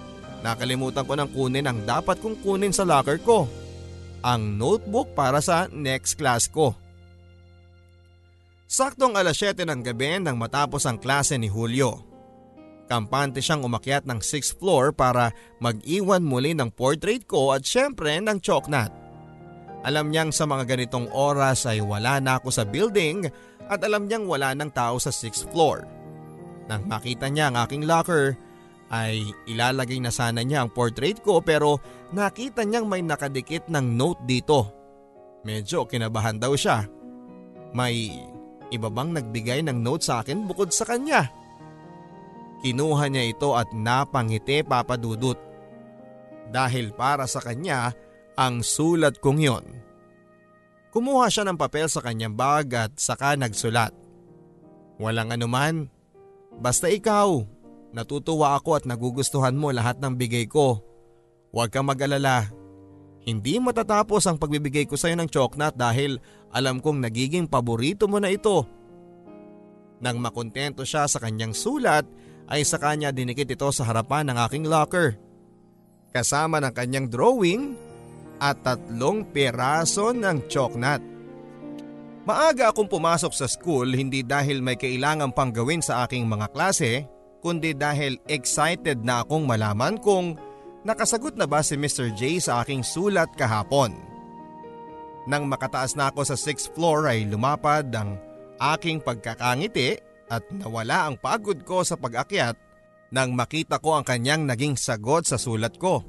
nakalimutan 0.45 1.03
ko 1.03 1.17
ng 1.19 1.31
kunin 1.33 1.67
ang 1.67 1.83
dapat 1.83 2.21
kong 2.21 2.39
kunin 2.45 2.71
sa 2.71 2.87
locker 2.87 3.19
ko. 3.25 3.49
Ang 4.23 4.55
notebook 4.61 5.19
para 5.19 5.43
sa 5.43 5.67
next 5.75 6.15
class 6.15 6.47
ko. 6.47 6.79
Saktong 8.71 9.19
alas 9.19 9.43
7 9.43 9.67
ng 9.67 9.83
gabi 9.83 10.23
nang 10.23 10.39
matapos 10.39 10.87
ang 10.87 11.03
klase 11.03 11.35
ni 11.35 11.51
Julio. 11.51 12.07
Kampante 12.87 13.43
siyang 13.43 13.67
umakyat 13.67 14.07
ng 14.07 14.23
6th 14.23 14.63
floor 14.63 14.95
para 14.95 15.35
mag-iwan 15.59 16.23
muli 16.23 16.55
ng 16.55 16.71
portrait 16.71 17.27
ko 17.27 17.51
at 17.51 17.67
syempre 17.67 18.15
ng 18.23 18.39
choknat. 18.39 19.02
Alam 19.83 20.14
niyang 20.14 20.31
sa 20.31 20.47
mga 20.47 20.64
ganitong 20.66 21.11
oras 21.11 21.66
ay 21.66 21.83
wala 21.83 22.23
na 22.23 22.38
ako 22.38 22.55
sa 22.55 22.62
building 22.62 23.27
at 23.66 23.83
alam 23.83 24.07
niyang 24.07 24.31
wala 24.31 24.55
ng 24.55 24.71
tao 24.71 24.99
sa 25.03 25.11
6th 25.11 25.51
floor. 25.51 25.83
Nang 26.71 26.87
makita 26.87 27.27
niya 27.27 27.51
ang 27.51 27.59
aking 27.66 27.83
locker 27.83 28.38
ay 28.95 29.27
ilalagay 29.51 29.99
na 29.99 30.14
sana 30.14 30.47
niya 30.47 30.62
ang 30.62 30.71
portrait 30.71 31.18
ko 31.18 31.42
pero 31.42 31.83
nakita 32.14 32.62
niyang 32.62 32.87
may 32.87 33.03
nakadikit 33.03 33.66
ng 33.66 33.87
note 33.99 34.23
dito. 34.23 34.71
Medyo 35.42 35.90
kinabahan 35.90 36.38
daw 36.38 36.55
siya. 36.55 36.87
May 37.75 38.23
iba 38.71 38.87
bang 38.87 39.11
nagbigay 39.11 39.66
ng 39.66 39.83
note 39.83 40.07
sa 40.07 40.23
akin 40.23 40.47
bukod 40.47 40.71
sa 40.71 40.87
kanya? 40.87 41.27
Kinuha 42.62 43.11
niya 43.11 43.27
ito 43.27 43.59
at 43.59 43.75
napangiti 43.75 44.62
papadudot. 44.62 45.35
Dahil 46.53 46.95
para 46.95 47.27
sa 47.27 47.42
kanya 47.42 47.90
ang 48.48 48.64
sulat 48.66 49.18
kong 49.22 49.40
yon. 49.42 49.64
Kumuha 50.92 51.31
siya 51.33 51.48
ng 51.48 51.57
papel 51.57 51.88
sa 51.88 52.05
kanyang 52.05 52.37
bag 52.37 52.68
at 52.76 52.92
saka 53.00 53.33
nagsulat. 53.38 53.96
Walang 55.00 55.33
anuman, 55.33 55.88
basta 56.61 56.92
ikaw, 56.92 57.40
natutuwa 57.96 58.61
ako 58.61 58.76
at 58.76 58.85
nagugustuhan 58.85 59.57
mo 59.57 59.72
lahat 59.72 59.96
ng 60.02 60.14
bigay 60.20 60.44
ko. 60.44 60.85
Huwag 61.52 61.72
kang 61.72 61.88
mag-alala. 61.88 62.48
Hindi 63.22 63.62
matatapos 63.62 64.26
ang 64.26 64.37
pagbibigay 64.37 64.85
ko 64.85 64.98
sa 64.98 65.07
iyo 65.07 65.16
ng 65.22 65.31
choknat 65.31 65.78
dahil 65.78 66.18
alam 66.50 66.83
kong 66.83 67.00
nagiging 67.00 67.46
paborito 67.46 68.11
mo 68.11 68.18
na 68.18 68.28
ito. 68.28 68.66
Nang 70.02 70.18
makontento 70.18 70.83
siya 70.83 71.07
sa 71.07 71.22
kanyang 71.22 71.55
sulat 71.55 72.02
ay 72.50 72.66
sa 72.66 72.83
kanya 72.83 73.14
dinikit 73.14 73.46
ito 73.46 73.68
sa 73.70 73.87
harapan 73.87 74.26
ng 74.28 74.37
aking 74.44 74.66
locker. 74.66 75.14
Kasama 76.11 76.59
ng 76.59 76.74
kanyang 76.74 77.07
drawing 77.07 77.78
at 78.42 78.59
tatlong 78.66 79.22
peraso 79.31 80.11
ng 80.11 80.50
choknat. 80.50 80.98
Maaga 82.26 82.74
akong 82.74 82.90
pumasok 82.90 83.31
sa 83.31 83.46
school 83.46 83.94
hindi 83.94 84.26
dahil 84.26 84.59
may 84.59 84.74
kailangan 84.74 85.31
pang 85.31 85.55
gawin 85.55 85.83
sa 85.83 86.07
aking 86.07 86.26
mga 86.26 86.50
klase, 86.50 87.07
kundi 87.38 87.74
dahil 87.74 88.18
excited 88.26 89.02
na 89.02 89.22
akong 89.22 89.46
malaman 89.46 89.98
kung 89.98 90.35
nakasagot 90.83 91.38
na 91.38 91.46
ba 91.46 91.62
si 91.62 91.78
Mr. 91.78 92.11
J 92.14 92.42
sa 92.42 92.62
aking 92.62 92.83
sulat 92.83 93.31
kahapon. 93.35 93.94
Nang 95.26 95.46
makataas 95.46 95.94
na 95.94 96.11
ako 96.11 96.26
sa 96.26 96.35
6th 96.35 96.74
floor 96.74 97.07
ay 97.07 97.26
lumapad 97.31 97.90
ang 97.94 98.18
aking 98.59 99.02
pagkakangiti 99.02 99.98
at 100.31 100.42
nawala 100.50 101.11
ang 101.11 101.18
pagod 101.18 101.59
ko 101.62 101.83
sa 101.87 101.94
pag-akyat 101.94 102.55
nang 103.12 103.35
makita 103.35 103.78
ko 103.83 103.98
ang 103.98 104.07
kanyang 104.07 104.46
naging 104.48 104.78
sagot 104.78 105.26
sa 105.28 105.37
sulat 105.37 105.76
ko. 105.78 106.02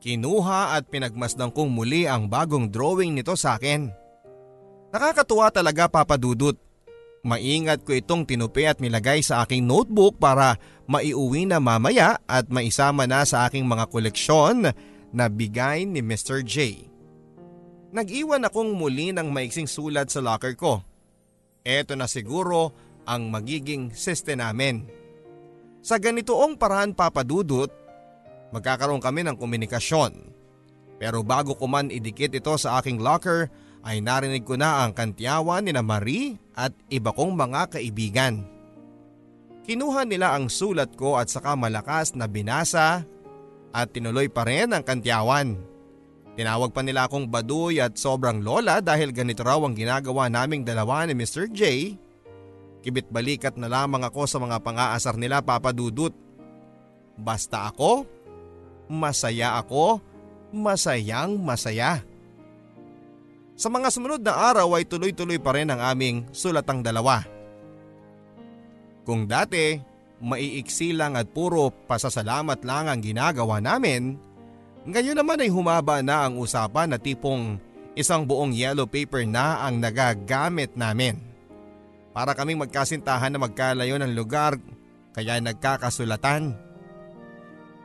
Kinuha 0.00 0.80
at 0.80 0.88
pinagmasdan 0.88 1.52
kong 1.52 1.68
muli 1.68 2.08
ang 2.08 2.24
bagong 2.24 2.72
drawing 2.72 3.12
nito 3.12 3.36
sa 3.36 3.60
akin. 3.60 3.92
Nakakatuwa 4.90 5.52
talaga 5.52 5.86
papadudot. 5.92 6.56
Maingat 7.20 7.84
ko 7.84 7.92
itong 7.92 8.24
tinupi 8.24 8.64
at 8.64 8.80
nilagay 8.80 9.20
sa 9.20 9.44
aking 9.44 9.68
notebook 9.68 10.16
para 10.16 10.56
maiuwi 10.88 11.44
na 11.44 11.60
mamaya 11.60 12.16
at 12.24 12.48
maisama 12.48 13.04
na 13.04 13.28
sa 13.28 13.44
aking 13.44 13.68
mga 13.68 13.92
koleksyon 13.92 14.72
na 15.12 15.24
bigay 15.28 15.84
ni 15.84 16.00
Mr. 16.00 16.40
J. 16.40 16.88
Nag-iwan 17.92 18.48
akong 18.48 18.72
muli 18.72 19.12
ng 19.12 19.28
maiksing 19.28 19.68
sulat 19.68 20.08
sa 20.08 20.24
locker 20.24 20.56
ko. 20.56 20.80
Ito 21.60 21.92
na 21.92 22.08
siguro 22.08 22.72
ang 23.04 23.28
magiging 23.28 23.92
siste 23.92 24.32
namin. 24.32 24.88
Sa 25.84 26.00
ganitoong 26.00 26.56
paraan 26.56 26.96
papadudot, 26.96 27.68
magkakaroon 28.50 29.02
kami 29.02 29.26
ng 29.26 29.36
komunikasyon. 29.38 30.12
Pero 31.00 31.24
bago 31.24 31.56
ko 31.56 31.64
man 31.64 31.88
idikit 31.88 32.34
ito 32.34 32.54
sa 32.60 32.78
aking 32.78 33.00
locker 33.00 33.48
ay 33.80 34.04
narinig 34.04 34.44
ko 34.44 34.60
na 34.60 34.84
ang 34.84 34.92
kantiyawan 34.92 35.64
ni 35.64 35.72
na 35.72 35.80
Marie 35.80 36.36
at 36.52 36.76
iba 36.92 37.16
kong 37.16 37.32
mga 37.32 37.80
kaibigan. 37.80 38.44
Kinuha 39.64 40.04
nila 40.04 40.36
ang 40.36 40.52
sulat 40.52 40.92
ko 40.96 41.16
at 41.16 41.32
saka 41.32 41.56
malakas 41.56 42.12
na 42.12 42.28
binasa 42.28 43.06
at 43.70 43.88
tinuloy 43.94 44.28
pa 44.28 44.44
rin 44.44 44.74
ang 44.76 44.84
kantiyawan. 44.84 45.56
Tinawag 46.34 46.72
pa 46.72 46.80
nila 46.84 47.08
akong 47.08 47.28
baduy 47.28 47.80
at 47.80 47.96
sobrang 47.96 48.40
lola 48.40 48.80
dahil 48.80 49.12
ganito 49.12 49.44
raw 49.44 49.60
ang 49.60 49.76
ginagawa 49.76 50.28
naming 50.28 50.64
dalawa 50.64 51.04
ni 51.04 51.14
Mr. 51.16 51.48
J. 51.52 51.94
Kibit 52.80 53.12
balikat 53.12 53.60
na 53.60 53.68
lamang 53.68 54.00
ako 54.04 54.24
sa 54.24 54.40
mga 54.40 54.56
pang-aasar 54.64 55.20
nila 55.20 55.44
papadudot. 55.44 56.16
Basta 57.20 57.68
ako, 57.68 58.08
masaya 58.90 59.54
ako, 59.62 60.02
masayang 60.50 61.38
masaya. 61.38 62.02
Sa 63.54 63.70
mga 63.70 63.94
sumunod 63.94 64.18
na 64.18 64.34
araw 64.34 64.74
ay 64.74 64.88
tuloy-tuloy 64.88 65.38
pa 65.38 65.54
rin 65.54 65.70
ang 65.70 65.78
aming 65.78 66.26
sulatang 66.34 66.82
dalawa. 66.82 67.22
Kung 69.06 69.30
dati, 69.30 69.78
maiiksi 70.18 70.90
lang 70.90 71.14
at 71.14 71.30
puro 71.30 71.70
pasasalamat 71.70 72.66
lang 72.66 72.90
ang 72.90 72.98
ginagawa 72.98 73.62
namin, 73.62 74.18
ngayon 74.88 75.16
naman 75.16 75.44
ay 75.44 75.52
humaba 75.52 76.00
na 76.00 76.24
ang 76.24 76.40
usapan 76.40 76.88
na 76.88 76.98
tipong 76.98 77.60
isang 77.92 78.24
buong 78.24 78.56
yellow 78.56 78.88
paper 78.88 79.28
na 79.28 79.60
ang 79.60 79.76
nagagamit 79.76 80.72
namin. 80.72 81.20
Para 82.16 82.32
kaming 82.32 82.64
magkasintahan 82.64 83.30
na 83.30 83.38
magkalayo 83.38 84.00
ng 84.00 84.16
lugar 84.16 84.56
kaya 85.12 85.36
nagkakasulatan. 85.38 86.69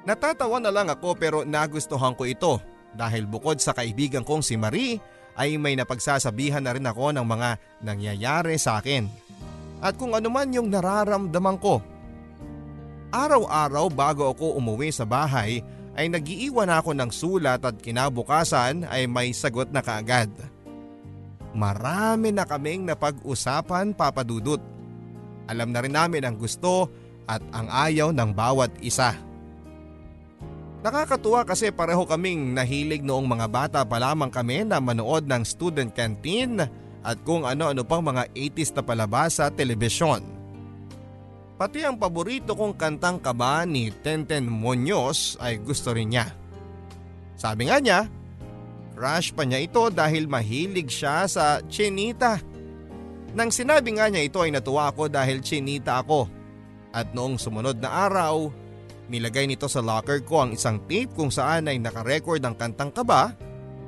Natatawa 0.05 0.61
na 0.61 0.69
lang 0.69 0.87
ako 0.93 1.17
pero 1.17 1.37
nagustuhan 1.41 2.13
ko 2.13 2.29
ito 2.29 2.61
dahil 2.93 3.25
bukod 3.25 3.57
sa 3.57 3.73
kaibigan 3.73 4.21
kong 4.21 4.45
si 4.45 4.53
Marie 4.55 5.01
ay 5.35 5.57
may 5.57 5.73
napagsasabihan 5.75 6.61
na 6.61 6.77
rin 6.77 6.85
ako 6.85 7.11
ng 7.11 7.25
mga 7.25 7.49
nangyayari 7.83 8.55
sa 8.55 8.79
akin 8.79 9.25
at 9.83 9.97
kung 9.99 10.15
ano 10.15 10.31
man 10.31 10.53
yung 10.53 10.71
nararamdaman 10.71 11.57
ko. 11.59 11.83
Araw-araw 13.11 13.85
bago 13.91 14.23
ako 14.31 14.57
umuwi 14.57 14.89
sa 14.93 15.03
bahay 15.03 15.59
ay 15.95 16.11
nagiiwan 16.11 16.67
ako 16.71 16.91
ng 16.95 17.11
sulat 17.11 17.63
at 17.63 17.75
kinabukasan 17.79 18.83
ay 18.87 19.07
may 19.07 19.31
sagot 19.31 19.71
na 19.71 19.79
kaagad. 19.79 20.31
Marami 21.55 22.35
na 22.35 22.43
kaming 22.43 22.83
napag-usapan 22.83 23.95
papadudot. 23.95 24.59
Alam 25.47 25.71
na 25.71 25.79
rin 25.79 25.95
namin 25.95 26.27
ang 26.27 26.35
gusto 26.35 26.91
at 27.23 27.39
ang 27.55 27.71
ayaw 27.71 28.11
ng 28.11 28.29
bawat 28.35 28.75
isa. 28.83 29.15
Nakakatuwa 30.85 31.41
kasi 31.49 31.73
pareho 31.73 32.05
kaming 32.05 32.53
nahilig 32.53 33.01
noong 33.01 33.25
mga 33.25 33.47
bata 33.49 33.81
pa 33.81 33.97
lamang 33.97 34.29
kami 34.29 34.61
na 34.69 34.77
manood 34.77 35.25
ng 35.25 35.41
student 35.41 35.89
canteen 35.89 36.61
at 37.01 37.17
kung 37.25 37.41
ano-ano 37.41 37.81
pang 37.81 38.05
mga 38.05 38.29
80s 38.29 38.77
na 38.77 38.85
palabas 38.85 39.41
sa 39.41 39.49
telebisyon. 39.49 40.21
Pati 41.57 41.81
ang 41.81 41.97
paborito 41.97 42.53
kong 42.53 42.77
kantang 42.77 43.17
kaba 43.17 43.65
ni 43.65 43.89
Tenten 43.89 44.45
Munoz 44.45 45.41
ay 45.41 45.57
gusto 45.57 45.89
rin 45.89 46.13
niya. 46.13 46.29
Sabi 47.33 47.65
nga 47.65 47.81
niya, 47.81 48.05
crush 48.93 49.33
pa 49.33 49.41
niya 49.41 49.65
ito 49.65 49.89
dahil 49.89 50.29
mahilig 50.29 50.93
siya 50.93 51.25
sa 51.25 51.65
chinita. 51.65 52.37
Nang 53.33 53.49
sinabi 53.49 53.97
nga 53.97 54.05
niya 54.05 54.21
ito 54.21 54.37
ay 54.37 54.53
natuwa 54.53 54.93
ako 54.93 55.09
dahil 55.09 55.41
chinita 55.41 55.97
ako. 56.05 56.29
At 56.93 57.09
noong 57.17 57.41
sumunod 57.41 57.81
na 57.81 57.89
araw 58.05 58.64
Nilagay 59.05 59.45
nito 59.45 59.69
sa 59.69 59.85
locker 59.85 60.25
ko 60.25 60.45
ang 60.45 60.51
isang 60.57 60.81
tape 60.89 61.13
kung 61.13 61.29
saan 61.29 61.69
ay 61.69 61.77
nakarecord 61.77 62.41
ang 62.41 62.57
kantang 62.57 62.89
kaba 62.89 63.37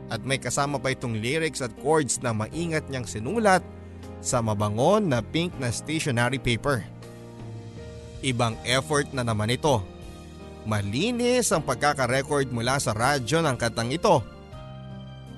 at 0.08 0.22
may 0.24 0.38
kasama 0.38 0.78
pa 0.78 0.94
itong 0.94 1.18
lyrics 1.18 1.60
at 1.60 1.74
chords 1.82 2.22
na 2.22 2.32
maingat 2.32 2.86
niyang 2.88 3.10
sinulat 3.10 3.66
sa 4.22 4.46
mabangon 4.46 5.10
na 5.10 5.26
pink 5.26 5.58
na 5.58 5.74
stationery 5.74 6.38
paper. 6.38 6.86
Ibang 8.22 8.62
effort 8.66 9.10
na 9.14 9.26
naman 9.26 9.54
ito. 9.54 9.82
Malinis 10.68 11.50
ang 11.50 11.64
pagkakarecord 11.66 12.52
mula 12.54 12.78
sa 12.78 12.94
radyo 12.94 13.42
ng 13.42 13.58
kantang 13.58 13.90
ito. 13.90 14.22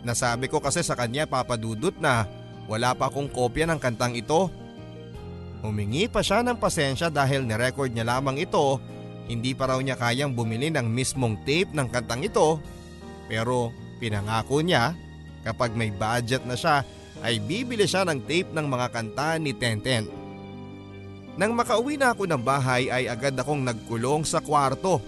Nasabi 0.03 0.47
ko 0.47 0.63
kasi 0.63 0.83
sa 0.83 0.95
kanya 0.95 1.27
papadudot 1.27 1.95
na 1.99 2.27
wala 2.67 2.95
pa 2.95 3.07
akong 3.07 3.31
kopya 3.31 3.67
ng 3.67 3.79
kantang 3.79 4.15
ito. 4.15 4.51
Humingi 5.59 6.07
pa 6.07 6.23
siya 6.23 6.39
ng 6.43 6.55
pasensya 6.55 7.11
dahil 7.11 7.43
nirecord 7.43 7.91
niya 7.91 8.07
lamang 8.07 8.39
ito 8.39 8.79
hindi 9.29 9.53
pa 9.53 9.69
raw 9.69 9.77
niya 9.77 9.93
kayang 9.95 10.33
bumili 10.33 10.73
ng 10.73 10.89
mismong 10.89 11.45
tape 11.45 11.69
ng 11.71 11.87
kantang 11.93 12.25
ito 12.25 12.57
pero 13.29 13.69
pinangako 14.01 14.65
niya 14.65 14.97
kapag 15.45 15.77
may 15.77 15.93
budget 15.93 16.43
na 16.49 16.57
siya 16.57 16.81
ay 17.21 17.37
bibili 17.37 17.85
siya 17.85 18.03
ng 18.09 18.25
tape 18.25 18.49
ng 18.51 18.65
mga 18.65 18.87
kanta 18.89 19.37
ni 19.37 19.53
Tenten. 19.53 20.09
Nang 21.39 21.55
makauwi 21.55 21.95
na 21.95 22.11
ako 22.11 22.27
ng 22.27 22.41
bahay 22.41 22.91
ay 22.91 23.07
agad 23.07 23.37
akong 23.37 23.63
nagkulong 23.63 24.27
sa 24.27 24.43
kwarto 24.43 24.99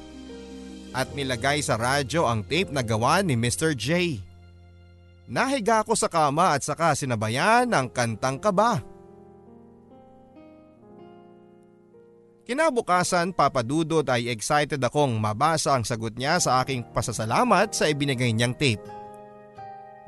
at 0.93 1.11
nilagay 1.11 1.59
sa 1.63 1.75
radyo 1.75 2.27
ang 2.29 2.45
tape 2.45 2.71
na 2.71 2.83
gawa 2.83 3.19
ni 3.19 3.35
Mr. 3.35 3.75
J. 3.75 4.19
Nahiga 5.31 5.83
ako 5.83 5.95
sa 5.95 6.11
kama 6.11 6.55
at 6.55 6.61
saka 6.63 6.91
sinabayan 6.95 7.67
ng 7.71 7.87
kantang 7.91 8.39
kaba. 8.39 8.83
Kinabukasan 12.41 13.37
papadudod 13.37 14.01
ay 14.09 14.33
excited 14.33 14.81
akong 14.81 15.13
mabasa 15.21 15.77
ang 15.77 15.85
sagot 15.85 16.17
niya 16.17 16.41
sa 16.41 16.65
aking 16.65 16.81
pasasalamat 16.89 17.69
sa 17.69 17.85
ibinigay 17.85 18.33
niyang 18.33 18.57
tape. 18.57 18.81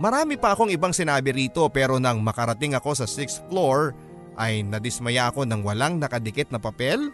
Marami 0.01 0.41
pa 0.41 0.57
akong 0.57 0.73
ibang 0.73 0.89
sinabi 0.89 1.29
rito 1.29 1.69
pero 1.69 2.01
nang 2.01 2.17
makarating 2.25 2.73
ako 2.73 2.97
sa 2.97 3.05
6th 3.05 3.45
floor 3.53 3.93
ay 4.41 4.65
nadismaya 4.65 5.29
ako 5.29 5.45
nang 5.45 5.61
walang 5.61 6.01
nakadikit 6.01 6.49
na 6.49 6.57
papel 6.57 7.13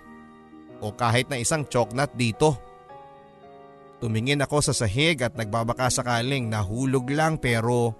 o 0.79 0.95
kahit 0.95 1.27
na 1.27 1.35
isang 1.35 1.67
choknat 1.67 2.15
dito. 2.15 2.55
Tumingin 3.99 4.39
ako 4.39 4.63
sa 4.63 4.71
sahig 4.71 5.19
at 5.19 5.35
nagbabaka 5.35 5.91
sakaling 5.91 6.47
nahulog 6.47 7.11
lang 7.11 7.35
pero 7.35 7.91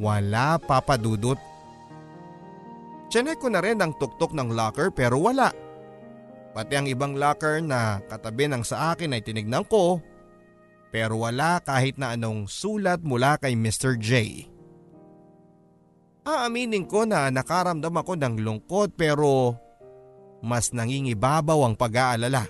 wala 0.00 0.56
papadudot. 0.56 1.36
Chinek 3.12 3.36
ko 3.36 3.52
na 3.52 3.60
rin 3.60 3.84
ang 3.84 3.92
tuktok 4.00 4.32
ng 4.32 4.56
locker 4.56 4.88
pero 4.88 5.20
wala. 5.20 5.63
Pati 6.54 6.74
ang 6.78 6.86
ibang 6.86 7.18
locker 7.18 7.58
na 7.58 7.98
katabi 8.06 8.46
ng 8.46 8.62
sa 8.62 8.94
akin 8.94 9.12
ay 9.12 9.22
tinignan 9.26 9.66
ko 9.66 9.98
pero 10.94 11.18
wala 11.26 11.58
kahit 11.58 11.98
na 11.98 12.14
anong 12.14 12.46
sulat 12.46 13.02
mula 13.02 13.34
kay 13.42 13.58
Mr. 13.58 13.98
J. 13.98 14.46
Aaminin 16.22 16.86
ko 16.86 17.02
na 17.02 17.26
nakaramdam 17.34 17.98
ako 17.98 18.14
ng 18.14 18.38
lungkot 18.38 18.94
pero 18.94 19.58
mas 20.38 20.70
nangingibabaw 20.70 21.66
ang 21.66 21.74
pag-aalala. 21.74 22.46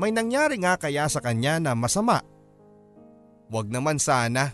May 0.00 0.16
nangyari 0.16 0.56
nga 0.56 0.80
kaya 0.80 1.04
sa 1.12 1.20
kanya 1.20 1.60
na 1.60 1.76
masama 1.76 2.24
Wag 3.46 3.70
naman 3.70 4.02
sana. 4.02 4.50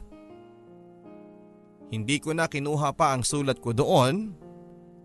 Hindi 1.92 2.20
ko 2.20 2.32
na 2.36 2.48
kinuha 2.48 2.92
pa 2.96 3.16
ang 3.16 3.24
sulat 3.24 3.60
ko 3.60 3.72
doon. 3.72 4.32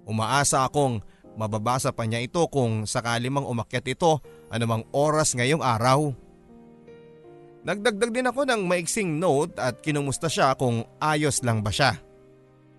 Umaasa 0.08 0.68
akong 0.68 1.04
mababasa 1.38 1.94
pa 1.94 2.04
niya 2.04 2.20
ito 2.20 2.42
kung 2.50 2.90
sakali 2.90 3.30
mang 3.30 3.46
umakyat 3.46 3.86
ito 3.86 4.20
anumang 4.50 4.84
oras 4.92 5.38
ngayong 5.38 5.62
araw. 5.62 6.12
Nagdagdag 7.68 8.12
din 8.12 8.28
ako 8.28 8.48
ng 8.48 8.62
maiksing 8.66 9.22
note 9.22 9.60
at 9.62 9.80
kinumusta 9.84 10.32
siya 10.32 10.58
kung 10.58 10.88
ayos 10.98 11.44
lang 11.46 11.62
ba 11.62 11.70
siya. 11.70 12.00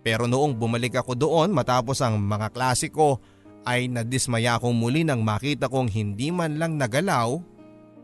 Pero 0.02 0.24
noong 0.24 0.56
bumalik 0.56 0.98
ako 0.98 1.12
doon 1.14 1.52
matapos 1.52 2.00
ang 2.00 2.18
mga 2.18 2.50
klase 2.50 2.88
ko 2.88 3.20
ay 3.68 3.86
nadismaya 3.92 4.56
akong 4.56 4.72
muli 4.72 5.04
nang 5.04 5.20
makita 5.20 5.68
kong 5.68 5.92
hindi 5.92 6.32
man 6.32 6.56
lang 6.56 6.80
nagalaw 6.80 7.36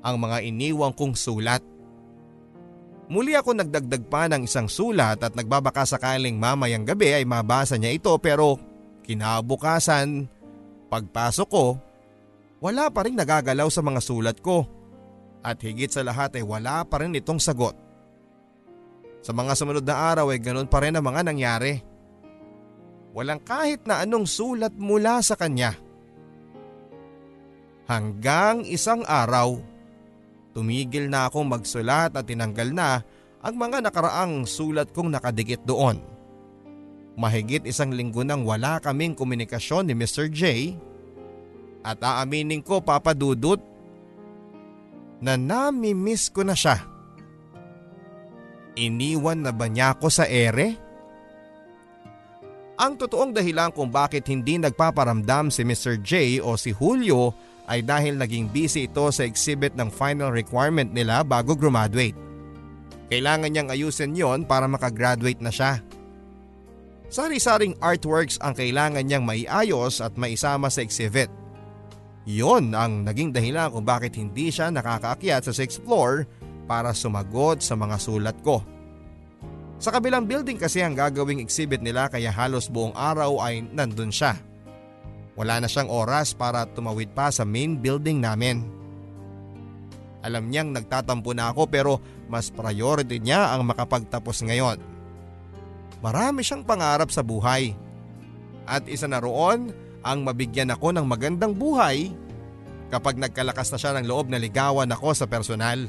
ang 0.04 0.16
mga 0.20 0.44
iniwang 0.44 0.92
kong 0.92 1.16
sulat. 1.16 1.64
Muli 3.08 3.32
ako 3.32 3.56
nagdagdag 3.56 4.04
pa 4.08 4.28
ng 4.28 4.44
isang 4.44 4.68
sulat 4.68 5.20
at 5.24 5.32
nagbabaka 5.32 5.88
sakaling 5.88 6.36
mamayang 6.36 6.84
gabi 6.84 7.16
ay 7.16 7.24
mabasa 7.24 7.80
niya 7.80 7.96
ito 7.96 8.12
pero 8.20 8.60
kinabukasan, 9.04 10.28
pagpasok 10.94 11.48
ko, 11.50 11.74
wala 12.62 12.87
pa 12.94 13.02
rin 13.02 13.18
nagagalaw 13.18 13.66
sa 13.66 13.83
mga 13.83 13.98
sulat 13.98 14.38
ko. 14.38 14.62
At 15.42 15.59
higit 15.61 15.90
sa 15.90 16.07
lahat 16.07 16.38
ay 16.38 16.46
wala 16.46 16.87
pa 16.87 17.02
rin 17.02 17.18
itong 17.18 17.42
sagot. 17.42 17.74
Sa 19.20 19.35
mga 19.35 19.59
sumunod 19.59 19.85
na 19.85 20.14
araw 20.14 20.30
ay 20.30 20.38
ganun 20.38 20.70
pa 20.70 20.80
rin 20.80 20.94
ang 20.94 21.02
mga 21.02 21.26
nangyari. 21.26 21.83
Walang 23.12 23.42
kahit 23.42 23.85
na 23.85 24.07
anong 24.07 24.24
sulat 24.24 24.72
mula 24.78 25.18
sa 25.20 25.35
kanya. 25.35 25.74
Hanggang 27.85 28.64
isang 28.64 29.04
araw, 29.04 29.61
tumigil 30.57 31.12
na 31.12 31.28
akong 31.28 31.44
magsulat 31.44 32.16
at 32.16 32.24
tinanggal 32.24 32.72
na 32.72 33.04
ang 33.44 33.54
mga 33.61 33.85
nakaraang 33.85 34.48
sulat 34.48 34.88
kong 34.96 35.12
nakadikit 35.12 35.61
doon. 35.68 36.13
Mahigit 37.14 37.62
isang 37.62 37.94
linggo 37.94 38.27
nang 38.27 38.42
wala 38.42 38.83
kaming 38.83 39.14
komunikasyon 39.14 39.87
ni 39.87 39.94
Mr. 39.94 40.27
J 40.27 40.74
at 41.85 42.03
aaminin 42.03 42.64
ko 42.64 42.83
papadudot 42.83 43.62
na 45.22 45.38
nami-miss 45.38 46.33
ko 46.33 46.42
na 46.42 46.59
siya. 46.59 46.83
Iniwan 48.74 49.46
na 49.46 49.55
ba 49.55 49.70
niya 49.70 49.94
ako 49.94 50.11
sa 50.11 50.27
ere? 50.27 50.74
Ang 52.74 52.98
totoong 52.98 53.31
dahilan 53.31 53.70
kung 53.70 53.87
bakit 53.87 54.27
hindi 54.27 54.59
nagpaparamdam 54.59 55.55
si 55.55 55.62
Mr. 55.62 56.03
J 56.03 56.42
o 56.42 56.59
si 56.59 56.74
Julio 56.74 57.31
ay 57.70 57.87
dahil 57.87 58.18
naging 58.18 58.50
busy 58.50 58.90
ito 58.90 59.07
sa 59.14 59.22
exhibit 59.22 59.79
ng 59.79 59.88
final 59.88 60.35
requirement 60.35 60.90
nila 60.90 61.22
bago 61.22 61.55
graduate. 61.55 62.18
Kailangan 63.07 63.55
niyang 63.55 63.70
ayusin 63.70 64.18
yon 64.18 64.42
para 64.42 64.66
makagraduate 64.66 65.38
na 65.38 65.55
siya. 65.55 65.79
Sari-saring 67.14 67.79
artworks 67.79 68.42
ang 68.42 68.59
kailangan 68.59 69.07
niyang 69.07 69.22
maiayos 69.22 70.03
at 70.03 70.18
maisama 70.18 70.66
sa 70.66 70.83
exhibit. 70.83 71.31
Yon 72.27 72.74
ang 72.74 73.07
naging 73.07 73.31
dahilan 73.31 73.70
kung 73.70 73.87
bakit 73.87 74.18
hindi 74.18 74.50
siya 74.50 74.74
nakakaakyat 74.74 75.46
sa 75.46 75.55
6th 75.55 75.87
floor 75.87 76.27
para 76.66 76.90
sumagot 76.90 77.62
sa 77.62 77.79
mga 77.79 78.03
sulat 78.03 78.35
ko. 78.42 78.66
Sa 79.79 79.94
kabilang 79.94 80.27
building 80.27 80.59
kasi 80.59 80.83
ang 80.83 80.98
gagawing 80.98 81.38
exhibit 81.38 81.87
nila 81.87 82.11
kaya 82.11 82.35
halos 82.35 82.66
buong 82.66 82.98
araw 82.98 83.46
ay 83.46 83.62
nandun 83.62 84.11
siya. 84.11 84.35
Wala 85.38 85.62
na 85.62 85.70
siyang 85.70 85.94
oras 85.94 86.35
para 86.35 86.66
tumawid 86.66 87.14
pa 87.14 87.31
sa 87.31 87.46
main 87.46 87.79
building 87.79 88.27
namin. 88.27 88.66
Alam 90.27 90.50
niyang 90.50 90.74
nagtatampo 90.74 91.31
na 91.31 91.55
ako 91.55 91.70
pero 91.70 92.03
mas 92.27 92.50
priority 92.50 93.22
niya 93.22 93.55
ang 93.55 93.70
makapagtapos 93.70 94.42
ngayon. 94.50 94.93
Marami 96.04 96.44
siyang 96.44 96.68
pangarap 96.68 97.08
sa 97.08 97.24
buhay. 97.24 97.72
At 98.68 98.84
isa 98.92 99.08
na 99.08 99.24
roon 99.24 99.72
ang 100.04 100.20
mabigyan 100.20 100.68
ako 100.68 100.92
ng 100.92 101.08
magandang 101.08 101.56
buhay 101.56 102.12
kapag 102.92 103.16
nagkalakas 103.16 103.72
na 103.72 103.80
siya 103.80 103.96
ng 103.96 104.04
loob 104.04 104.28
na 104.28 104.36
ligawan 104.36 104.92
ako 104.92 105.16
sa 105.16 105.24
personal. 105.24 105.88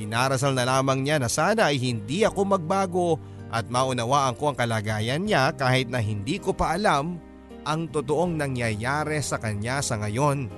Dinarasal 0.00 0.56
na 0.56 0.64
lamang 0.64 1.04
niya 1.04 1.20
na 1.20 1.28
sana 1.28 1.68
ay 1.68 1.76
hindi 1.76 2.24
ako 2.24 2.56
magbago 2.56 3.20
at 3.52 3.68
maunawaan 3.68 4.32
ko 4.40 4.52
ang 4.52 4.56
kalagayan 4.56 5.28
niya 5.28 5.52
kahit 5.52 5.92
na 5.92 6.00
hindi 6.00 6.40
ko 6.40 6.56
pa 6.56 6.72
alam 6.72 7.20
ang 7.68 7.92
totoong 7.92 8.40
nangyayari 8.40 9.20
sa 9.20 9.36
kanya 9.36 9.84
sa 9.84 10.00
ngayon. 10.00 10.48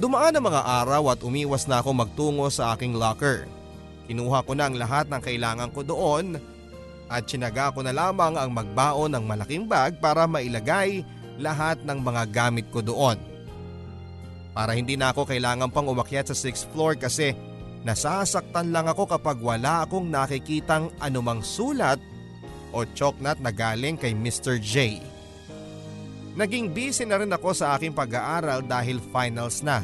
Dumaan 0.00 0.34
ang 0.34 0.44
mga 0.48 0.62
araw 0.82 1.12
at 1.14 1.20
umiwas 1.22 1.70
na 1.70 1.84
ako 1.84 1.94
magtungo 1.94 2.48
sa 2.50 2.74
aking 2.74 2.98
locker. 2.98 3.59
Kinuha 4.10 4.42
ko 4.42 4.58
na 4.58 4.66
ang 4.66 4.74
lahat 4.74 5.06
ng 5.06 5.22
kailangan 5.22 5.70
ko 5.70 5.86
doon 5.86 6.34
at 7.06 7.30
sinaga 7.30 7.70
ko 7.70 7.86
na 7.86 7.94
lamang 7.94 8.34
ang 8.34 8.50
magbaon 8.50 9.14
ng 9.14 9.22
malaking 9.22 9.70
bag 9.70 10.02
para 10.02 10.26
mailagay 10.26 11.06
lahat 11.38 11.78
ng 11.86 11.98
mga 12.02 12.22
gamit 12.34 12.66
ko 12.74 12.82
doon 12.82 13.30
para 14.50 14.74
hindi 14.74 14.98
na 14.98 15.14
ako 15.14 15.24
kailangan 15.30 15.70
pang 15.70 15.86
umakyat 15.86 16.30
sa 16.30 16.36
6th 16.36 16.74
floor 16.74 16.98
kasi 16.98 17.32
nasasaktan 17.86 18.74
lang 18.74 18.90
ako 18.90 19.08
kapag 19.08 19.38
wala 19.40 19.86
akong 19.86 20.10
nakikitang 20.10 20.90
anumang 21.00 21.40
sulat 21.40 21.96
o 22.74 22.84
choknat 22.94 23.38
na 23.40 23.50
galing 23.50 23.96
kay 23.96 24.14
Mr. 24.14 24.60
J. 24.60 25.00
Naging 26.38 26.70
busy 26.70 27.02
na 27.08 27.18
rin 27.18 27.32
ako 27.32 27.50
sa 27.50 27.74
aking 27.74 27.90
pag-aaral 27.90 28.62
dahil 28.62 29.02
finals 29.10 29.66
na. 29.66 29.82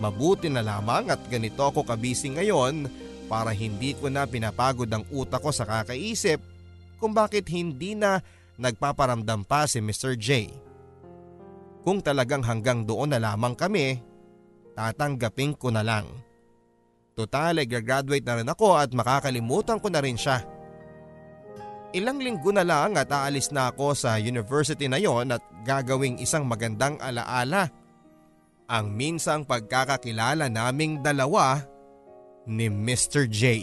Mabuti 0.00 0.48
na 0.48 0.64
lamang 0.64 1.12
at 1.12 1.20
ganito 1.28 1.60
ako 1.60 1.84
kabisi 1.84 2.32
ngayon 2.32 2.88
para 3.30 3.54
hindi 3.54 3.94
ko 3.94 4.10
na 4.10 4.26
pinapagod 4.26 4.90
ang 4.90 5.06
utak 5.14 5.38
ko 5.38 5.54
sa 5.54 5.62
kakaisip 5.62 6.42
kung 6.98 7.14
bakit 7.14 7.46
hindi 7.46 7.94
na 7.94 8.18
nagpaparamdam 8.58 9.46
pa 9.46 9.70
si 9.70 9.78
Mr. 9.78 10.18
J. 10.18 10.50
Kung 11.86 12.02
talagang 12.02 12.42
hanggang 12.42 12.82
doon 12.84 13.14
na 13.14 13.22
lamang 13.22 13.54
kami, 13.54 14.02
tatanggapin 14.74 15.54
ko 15.54 15.70
na 15.70 15.80
lang. 15.86 16.10
Total 17.14 17.56
ay 17.56 17.70
graduate 17.70 18.26
na 18.26 18.36
rin 18.42 18.50
ako 18.50 18.76
at 18.76 18.90
makakalimutan 18.92 19.78
ko 19.80 19.88
na 19.88 20.02
rin 20.02 20.18
siya. 20.18 20.44
Ilang 21.90 22.22
linggo 22.22 22.52
na 22.54 22.62
lang 22.62 22.94
at 22.94 23.10
aalis 23.10 23.50
na 23.50 23.72
ako 23.72 23.96
sa 23.96 24.20
university 24.20 24.86
na 24.86 25.00
yon 25.00 25.34
at 25.34 25.42
gagawing 25.66 26.22
isang 26.22 26.46
magandang 26.46 27.00
alaala. 27.02 27.66
Ang 28.70 28.94
minsang 28.94 29.42
pagkakakilala 29.42 30.46
naming 30.46 31.02
dalawa 31.02 31.58
ni 32.50 32.66
Mr. 32.66 33.30
J. 33.30 33.62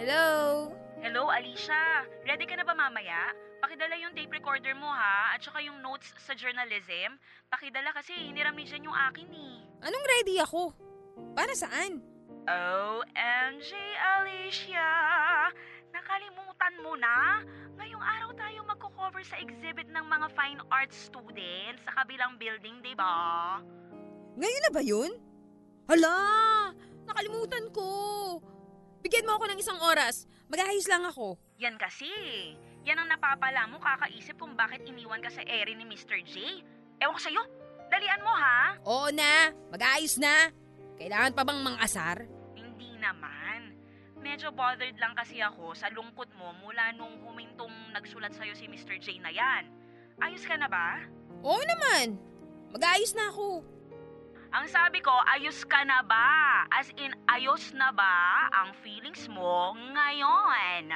Hello? 0.00 0.72
Hello, 1.04 1.28
Alicia. 1.28 2.08
Ready 2.24 2.48
ka 2.48 2.56
na 2.56 2.64
ba 2.64 2.72
mamaya? 2.72 3.36
Pakidala 3.60 4.00
yung 4.00 4.16
tape 4.16 4.32
recorder 4.32 4.72
mo 4.72 4.88
ha, 4.88 5.36
at 5.36 5.44
saka 5.44 5.60
yung 5.60 5.84
notes 5.84 6.16
sa 6.16 6.32
journalism. 6.32 7.20
Pakidala 7.52 7.92
kasi 7.92 8.16
hiniram 8.16 8.56
ni 8.56 8.64
Jen 8.64 8.88
yung 8.88 8.96
akin 8.96 9.28
eh. 9.28 9.60
Anong 9.84 10.04
ready 10.08 10.40
ako? 10.40 10.72
Para 11.36 11.52
saan? 11.52 12.00
OMG, 12.44 13.70
Alicia! 13.96 14.88
Nakalimutan 15.94 16.74
mo 16.82 16.98
na? 16.98 17.38
Ngayong 17.78 18.02
araw 18.02 18.30
tayo 18.34 18.66
magko-cover 18.66 19.22
sa 19.22 19.38
exhibit 19.38 19.86
ng 19.94 20.02
mga 20.02 20.26
fine 20.34 20.58
arts 20.66 21.06
students 21.06 21.86
sa 21.86 22.02
kabilang 22.02 22.34
building, 22.34 22.82
di 22.82 22.98
ba? 22.98 23.62
Ngayon 24.34 24.62
na 24.66 24.70
ba 24.74 24.82
yun? 24.82 25.14
Hala! 25.86 26.18
Nakalimutan 27.06 27.70
ko! 27.70 27.86
Bigyan 29.06 29.22
mo 29.22 29.38
ako 29.38 29.44
ng 29.54 29.60
isang 29.62 29.78
oras. 29.78 30.26
Mag-ahis 30.50 30.90
lang 30.90 31.06
ako. 31.06 31.38
Yan 31.62 31.78
kasi. 31.78 32.10
Yan 32.82 32.98
ang 32.98 33.14
napapala 33.14 33.70
mo 33.70 33.78
kakaisip 33.78 34.34
kung 34.34 34.58
bakit 34.58 34.82
iniwan 34.82 35.22
ka 35.22 35.30
sa 35.30 35.46
ere 35.46 35.78
ni 35.78 35.86
Mr. 35.86 36.18
J. 36.26 36.58
Ewan 36.98 37.14
ko 37.14 37.22
sa'yo. 37.22 37.42
Dalian 37.86 38.24
mo 38.26 38.34
ha. 38.34 38.74
Oo 38.82 39.14
na. 39.14 39.54
Mag-ayos 39.70 40.18
na. 40.18 40.50
Kailangan 40.98 41.38
pa 41.38 41.46
bang 41.46 41.60
mang-asar? 41.62 42.16
Hindi 42.18 42.26
naman. 42.26 42.33
Medyo 44.24 44.56
bothered 44.56 44.96
lang 44.96 45.12
kasi 45.12 45.44
ako 45.44 45.76
sa 45.76 45.92
lungkot 45.92 46.32
mo 46.40 46.56
mula 46.64 46.96
nung 46.96 47.20
humintong 47.20 47.92
nagsulat 47.92 48.32
sa'yo 48.32 48.56
si 48.56 48.64
Mr. 48.64 48.96
J 48.96 49.20
na 49.20 49.28
yan. 49.28 49.68
Ayos 50.24 50.48
ka 50.48 50.56
na 50.56 50.64
ba? 50.64 51.04
Oo 51.44 51.60
naman. 51.60 52.16
Mag-ayos 52.72 53.12
na 53.12 53.28
ako. 53.28 53.60
Ang 54.56 54.66
sabi 54.72 55.04
ko, 55.04 55.12
ayos 55.28 55.60
ka 55.68 55.84
na 55.84 56.00
ba? 56.00 56.64
As 56.72 56.88
in, 56.96 57.12
ayos 57.28 57.76
na 57.76 57.92
ba 57.92 58.48
ang 58.48 58.72
feelings 58.80 59.28
mo 59.28 59.76
ngayon? 59.92 60.88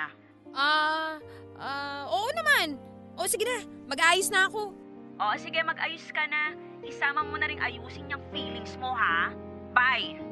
Ah, 0.57 1.21
ah, 1.61 2.09
oo 2.09 2.33
naman. 2.33 2.81
O 3.19 3.29
sige 3.29 3.45
na, 3.45 3.61
mag-ayos 3.93 4.33
na 4.33 4.49
ako. 4.49 4.73
O 5.21 5.35
sige, 5.37 5.61
mag-ayos 5.61 6.07
ka 6.17 6.25
na. 6.31 6.57
Isama 6.81 7.27
mo 7.27 7.37
na 7.37 7.51
rin 7.51 7.61
ayusin 7.61 8.09
yung 8.09 8.23
feelings 8.33 8.79
mo, 8.81 8.95
ha? 8.95 9.35
Bye! 9.77 10.28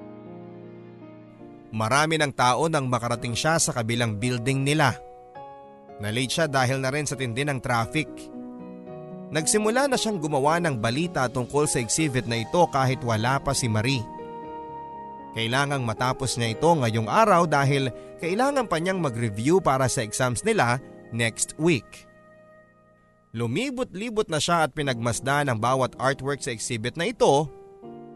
Marami 1.74 2.18
ng 2.20 2.30
tao 2.30 2.70
nang 2.70 2.86
makarating 2.86 3.34
siya 3.34 3.58
sa 3.58 3.74
kabilang 3.74 4.18
building 4.20 4.62
nila. 4.62 4.94
Nalate 5.98 6.32
siya 6.32 6.46
dahil 6.46 6.78
na 6.78 6.92
rin 6.92 7.08
sa 7.08 7.16
tindi 7.16 7.42
ng 7.42 7.58
traffic. 7.58 8.06
Nagsimula 9.32 9.90
na 9.90 9.98
siyang 9.98 10.22
gumawa 10.22 10.62
ng 10.62 10.78
balita 10.78 11.26
tungkol 11.26 11.66
sa 11.66 11.82
exhibit 11.82 12.30
na 12.30 12.38
ito 12.38 12.62
kahit 12.70 13.02
wala 13.02 13.42
pa 13.42 13.50
si 13.50 13.66
Marie. 13.66 14.04
Kailangang 15.34 15.82
matapos 15.82 16.38
niya 16.38 16.56
ito 16.56 16.70
ngayong 16.70 17.10
araw 17.10 17.44
dahil 17.44 17.90
kailangan 18.22 18.70
pa 18.70 18.80
niyang 18.80 19.02
mag-review 19.02 19.60
para 19.60 19.90
sa 19.90 20.00
exams 20.00 20.40
nila 20.46 20.80
next 21.10 21.58
week. 21.60 22.06
Lumibot-libot 23.36 24.32
na 24.32 24.40
siya 24.40 24.64
at 24.64 24.72
pinagmasdan 24.72 25.52
ang 25.52 25.60
bawat 25.60 25.92
artwork 26.00 26.40
sa 26.40 26.54
exhibit 26.56 26.96
na 26.96 27.12
ito. 27.12 27.52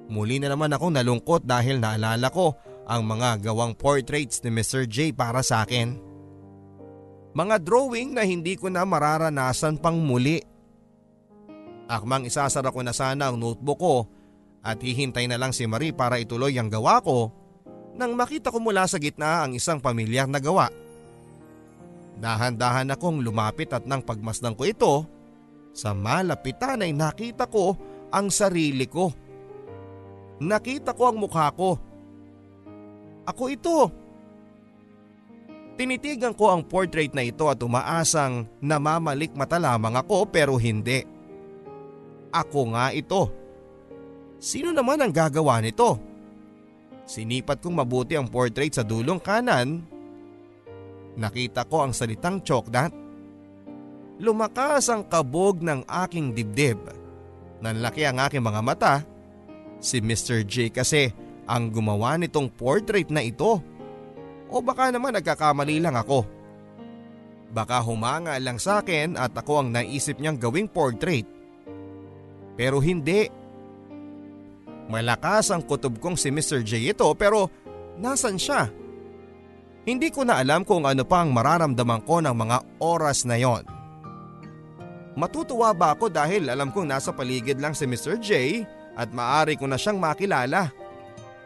Muli 0.09 0.41
na 0.41 0.49
naman 0.49 0.73
akong 0.73 0.97
nalungkot 0.97 1.45
dahil 1.45 1.77
naalala 1.77 2.33
ko 2.33 2.57
ang 2.87 3.03
mga 3.05 3.51
gawang 3.51 3.77
portraits 3.77 4.41
ni 4.45 4.51
Mr. 4.53 4.85
J 4.89 5.13
para 5.17 5.41
sa 5.41 5.65
akin. 5.65 5.99
Mga 7.31 7.57
drawing 7.63 8.17
na 8.17 8.27
hindi 8.27 8.59
ko 8.59 8.67
na 8.69 8.83
mararanasan 8.83 9.79
pang 9.79 9.99
muli. 9.99 10.43
Akmang 11.87 12.27
isasara 12.27 12.75
ko 12.75 12.83
na 12.83 12.95
sana 12.95 13.31
ang 13.31 13.39
notebook 13.39 13.79
ko 13.79 13.97
at 14.61 14.83
hihintay 14.83 15.31
na 15.31 15.39
lang 15.39 15.55
si 15.55 15.65
Marie 15.67 15.95
para 15.95 16.19
ituloy 16.19 16.55
ang 16.59 16.69
gawa 16.69 17.03
ko 17.03 17.31
nang 17.95 18.15
makita 18.15 18.49
ko 18.49 18.63
mula 18.63 18.87
sa 18.87 18.97
gitna 18.97 19.45
ang 19.45 19.53
isang 19.53 19.83
pamilyar 19.83 20.31
na 20.31 20.39
gawa. 20.39 20.71
Dahan-dahan 22.21 22.93
akong 22.93 23.25
lumapit 23.25 23.73
at 23.73 23.89
nang 23.89 24.05
pagmasdan 24.05 24.57
ko 24.57 24.63
ito, 24.69 24.95
sa 25.73 25.97
malapitan 25.97 26.85
ay 26.85 26.93
nakita 26.93 27.49
ko 27.49 27.77
ang 28.13 28.29
sarili 28.29 28.85
ko. 28.85 29.09
Nakita 30.41 30.93
ko 30.97 31.13
ang 31.13 31.19
mukha 31.21 31.49
ko. 31.53 31.77
Ako 33.29 33.43
ito. 33.53 33.79
Tinitigan 35.81 36.37
ko 36.37 36.53
ang 36.53 36.61
portrait 36.65 37.13
na 37.17 37.25
ito 37.25 37.49
at 37.49 37.61
umaasang 37.65 38.45
namamalik 38.61 39.33
mata 39.33 39.57
lamang 39.57 39.97
ako 39.97 40.29
pero 40.29 40.61
hindi. 40.61 41.05
Ako 42.31 42.77
nga 42.77 42.93
ito. 42.93 43.33
Sino 44.41 44.73
naman 44.73 45.01
ang 45.01 45.13
gagawa 45.13 45.61
nito? 45.61 45.97
Sinipat 47.09 47.65
kong 47.65 47.81
mabuti 47.81 48.15
ang 48.15 48.29
portrait 48.29 48.71
sa 48.71 48.85
dulong 48.85 49.19
kanan 49.19 49.83
Nakita 51.19 51.67
ko 51.67 51.85
ang 51.85 51.93
salitang 51.93 52.41
chokdat. 52.41 52.95
Lumakas 54.21 54.93
ang 54.93 55.09
kabog 55.09 55.65
ng 55.65 55.85
aking 55.85 56.37
dibdib. 56.37 56.81
Nanlaki 57.65 58.05
ang 58.09 58.21
aking 58.21 58.45
mga 58.45 58.61
mata. 58.65 58.95
Si 59.81 60.01
Mr. 60.01 60.45
J 60.45 60.73
kasi 60.73 61.13
ang 61.51 61.75
gumawa 61.75 62.15
nitong 62.15 62.47
portrait 62.55 63.11
na 63.11 63.27
ito. 63.27 63.59
O 64.47 64.63
baka 64.63 64.95
naman 64.95 65.19
nagkakamali 65.19 65.83
lang 65.83 65.99
ako. 65.99 66.23
Baka 67.51 67.83
humanga 67.83 68.39
lang 68.39 68.63
sa 68.63 68.79
akin 68.79 69.19
at 69.19 69.35
ako 69.35 69.67
ang 69.67 69.69
naisip 69.75 70.23
niyang 70.23 70.39
gawing 70.39 70.71
portrait. 70.71 71.27
Pero 72.55 72.79
hindi. 72.79 73.27
Malakas 74.87 75.51
ang 75.51 75.67
kutob 75.67 75.99
kong 75.99 76.15
si 76.15 76.31
Mr. 76.31 76.63
J 76.63 76.95
ito 76.95 77.07
pero 77.19 77.51
nasan 77.99 78.39
siya? 78.39 78.71
Hindi 79.87 80.15
ko 80.15 80.23
na 80.23 80.39
alam 80.39 80.63
kung 80.63 80.87
ano 80.87 81.03
pa 81.03 81.27
ang 81.27 81.35
mararamdaman 81.35 82.07
ko 82.07 82.23
ng 82.23 82.35
mga 82.35 82.59
oras 82.79 83.27
na 83.27 83.39
yon. 83.39 83.67
Matutuwa 85.19 85.75
ba 85.75 85.99
ako 85.99 86.07
dahil 86.07 86.47
alam 86.47 86.71
kong 86.71 86.87
nasa 86.87 87.11
paligid 87.11 87.59
lang 87.59 87.75
si 87.75 87.87
Mr. 87.87 88.19
J 88.23 88.63
at 88.95 89.11
maari 89.11 89.59
ko 89.59 89.67
na 89.67 89.75
siyang 89.75 89.99
makilala. 89.99 90.71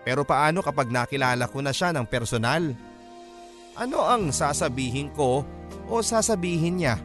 Pero 0.05 0.23
paano 0.23 0.61
kapag 0.61 0.93
nakilala 0.93 1.49
ko 1.49 1.65
na 1.65 1.73
siya 1.73 1.91
ng 1.97 2.05
personal? 2.05 2.77
Ano 3.75 4.05
ang 4.05 4.31
sasabihin 4.31 5.11
ko 5.17 5.43
o 5.89 5.95
sasabihin 6.05 6.79
niya? 6.79 7.01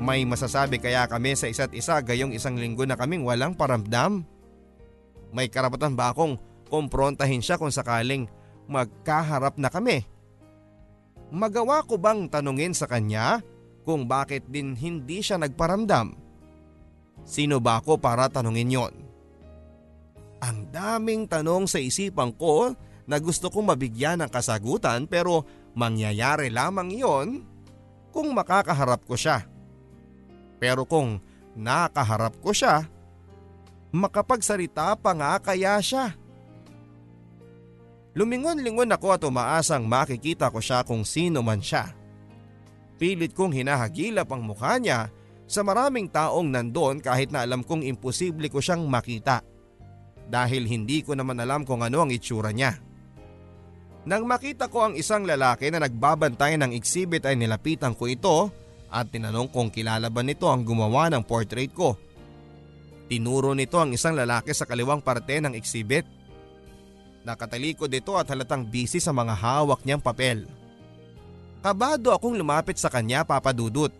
May 0.00 0.24
masasabi 0.24 0.80
kaya 0.80 1.04
kami 1.04 1.36
sa 1.36 1.46
isa't 1.46 1.76
isa 1.76 2.00
gayong 2.00 2.32
isang 2.32 2.56
linggo 2.56 2.88
na 2.88 2.96
kaming 2.96 3.20
walang 3.20 3.52
paramdam? 3.52 4.24
May 5.30 5.52
karapatan 5.52 5.92
ba 5.92 6.10
akong 6.10 6.40
kumprontahin 6.72 7.44
siya 7.44 7.60
kung 7.60 7.70
sakaling 7.70 8.26
magkaharap 8.64 9.60
na 9.60 9.68
kami? 9.68 10.08
Magawa 11.30 11.84
ko 11.84 12.00
bang 12.00 12.26
tanungin 12.32 12.74
sa 12.74 12.88
kanya 12.88 13.44
kung 13.84 14.08
bakit 14.08 14.48
din 14.48 14.72
hindi 14.74 15.20
siya 15.20 15.38
nagparamdam? 15.38 16.16
Sino 17.22 17.60
ba 17.60 17.78
ako 17.78 18.00
para 18.00 18.26
tanungin 18.32 18.72
yon? 18.72 19.09
Ang 20.40 20.72
daming 20.72 21.28
tanong 21.28 21.68
sa 21.68 21.76
isipan 21.76 22.32
ko 22.32 22.72
na 23.04 23.16
gusto 23.20 23.52
kong 23.52 23.76
mabigyan 23.76 24.24
ng 24.24 24.30
kasagutan 24.32 25.04
pero 25.04 25.44
mangyayari 25.76 26.48
lamang 26.48 26.90
yon 26.96 27.28
kung 28.10 28.32
makakaharap 28.32 29.04
ko 29.04 29.14
siya. 29.14 29.44
Pero 30.60 30.84
kung 30.88 31.20
nakaharap 31.56 32.36
ko 32.40 32.52
siya, 32.52 32.88
makapagsalita 33.90 34.96
pa 34.96 35.12
nga 35.16 35.36
kaya 35.42 35.76
siya. 35.82 36.14
Lumingon-lingon 38.14 38.90
ako 38.90 39.06
at 39.14 39.22
umaasang 39.22 39.86
makikita 39.86 40.50
ko 40.50 40.58
siya 40.58 40.82
kung 40.82 41.06
sino 41.06 41.46
man 41.46 41.62
siya. 41.62 41.94
Pilit 42.98 43.32
kong 43.32 43.54
hinahagilap 43.54 44.28
ang 44.28 44.44
mukha 44.44 44.76
niya 44.76 45.08
sa 45.46 45.64
maraming 45.64 46.10
taong 46.10 46.50
nandon 46.50 47.00
kahit 47.00 47.30
na 47.32 47.46
alam 47.46 47.64
kong 47.64 47.86
imposible 47.86 48.50
ko 48.50 48.58
siyang 48.60 48.84
makita. 48.84 49.40
Dahil 50.30 50.70
hindi 50.70 51.02
ko 51.02 51.18
naman 51.18 51.42
alam 51.42 51.66
kung 51.66 51.82
ano 51.82 52.06
ang 52.06 52.10
itsura 52.14 52.54
niya. 52.54 52.78
Nang 54.06 54.24
makita 54.24 54.70
ko 54.70 54.88
ang 54.88 54.94
isang 54.96 55.26
lalaki 55.26 55.68
na 55.68 55.82
nagbabantay 55.82 56.56
ng 56.56 56.72
exhibit 56.72 57.26
ay 57.26 57.36
nilapitan 57.36 57.92
ko 57.92 58.08
ito 58.08 58.48
at 58.88 59.10
tinanong 59.12 59.52
kung 59.52 59.68
kilala 59.68 60.08
ba 60.08 60.22
nito 60.24 60.48
ang 60.48 60.64
gumawa 60.64 61.12
ng 61.12 61.26
portrait 61.26 61.68
ko. 61.74 61.98
Tinuro 63.10 63.52
nito 63.58 63.76
ang 63.82 63.90
isang 63.90 64.14
lalaki 64.14 64.54
sa 64.54 64.64
kaliwang 64.64 65.02
parte 65.02 65.42
ng 65.42 65.52
exhibit. 65.58 66.06
Nakatalikod 67.26 67.90
ito 67.92 68.14
at 68.16 68.30
halatang 68.30 68.64
busy 68.64 69.02
sa 69.02 69.10
mga 69.10 69.34
hawak 69.34 69.82
niyang 69.84 70.00
papel. 70.00 70.46
Kabado 71.60 72.16
akong 72.16 72.38
lumapit 72.38 72.80
sa 72.80 72.88
kanya 72.88 73.20
papadudot. 73.26 73.92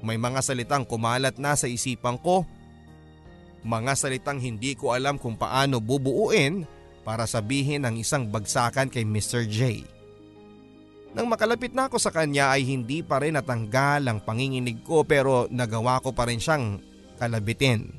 May 0.00 0.16
mga 0.16 0.40
salitang 0.40 0.88
kumalat 0.88 1.36
na 1.36 1.52
sa 1.52 1.68
isipan 1.68 2.16
ko. 2.16 2.48
Mga 3.66 3.92
salitang 3.98 4.38
hindi 4.38 4.78
ko 4.78 4.94
alam 4.94 5.18
kung 5.18 5.34
paano 5.34 5.82
bubuuin 5.82 6.62
para 7.02 7.26
sabihin 7.26 7.82
ang 7.82 7.98
isang 7.98 8.30
bagsakan 8.30 8.86
kay 8.86 9.02
Mr. 9.02 9.42
J. 9.50 9.82
Nang 11.18 11.26
makalapit 11.26 11.74
na 11.74 11.90
ako 11.90 11.98
sa 11.98 12.14
kanya 12.14 12.54
ay 12.54 12.62
hindi 12.62 13.02
pa 13.02 13.18
rin 13.18 13.34
natanggal 13.34 14.06
ang 14.06 14.22
panginginig 14.22 14.86
ko 14.86 15.02
pero 15.02 15.50
nagawa 15.50 15.98
ko 15.98 16.14
pa 16.14 16.30
rin 16.30 16.38
siyang 16.38 16.78
kalabitin. 17.18 17.90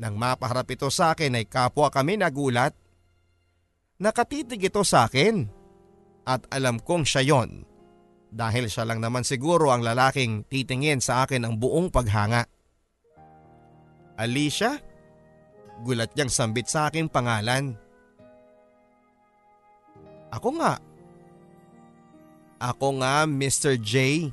Nang 0.00 0.16
mapaharap 0.16 0.64
ito 0.72 0.88
sa 0.88 1.12
akin 1.12 1.36
ay 1.36 1.44
kapwa 1.44 1.92
kami 1.92 2.16
nagulat. 2.16 2.72
Nakatitig 4.00 4.72
ito 4.72 4.80
sa 4.80 5.04
akin 5.04 5.44
at 6.24 6.48
alam 6.48 6.80
kong 6.80 7.04
siya 7.04 7.20
yon 7.20 7.68
dahil 8.30 8.70
siya 8.70 8.86
lang 8.86 9.02
naman 9.02 9.26
siguro 9.26 9.74
ang 9.74 9.82
lalaking 9.82 10.46
titingin 10.46 11.02
sa 11.02 11.26
akin 11.26 11.44
ang 11.44 11.58
buong 11.58 11.90
paghanga. 11.90 12.46
Alicia? 14.20 14.76
Gulat 15.80 16.12
niyang 16.12 16.28
sambit 16.28 16.68
sa 16.68 16.92
aking 16.92 17.08
pangalan. 17.08 17.72
Ako 20.28 20.60
nga. 20.60 20.76
Ako 22.60 23.00
nga 23.00 23.24
Mr. 23.24 23.80
J. 23.80 24.28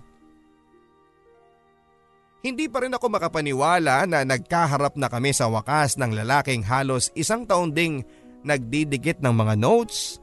Hindi 2.43 2.67
pa 2.67 2.84
rin 2.84 2.91
ako 2.91 3.08
makapaniwala 3.08 4.04
na 4.04 4.28
nagkaharap 4.28 5.00
na 5.00 5.08
kami 5.08 5.32
sa 5.32 5.47
wakas 5.47 5.95
ng 5.95 6.12
lalaking 6.12 6.62
halos 6.67 7.10
isang 7.15 7.47
taon 7.47 7.71
ding 7.71 8.04
nagdidikit 8.43 9.23
ng 9.23 9.34
mga 9.34 9.56
notes, 9.58 10.19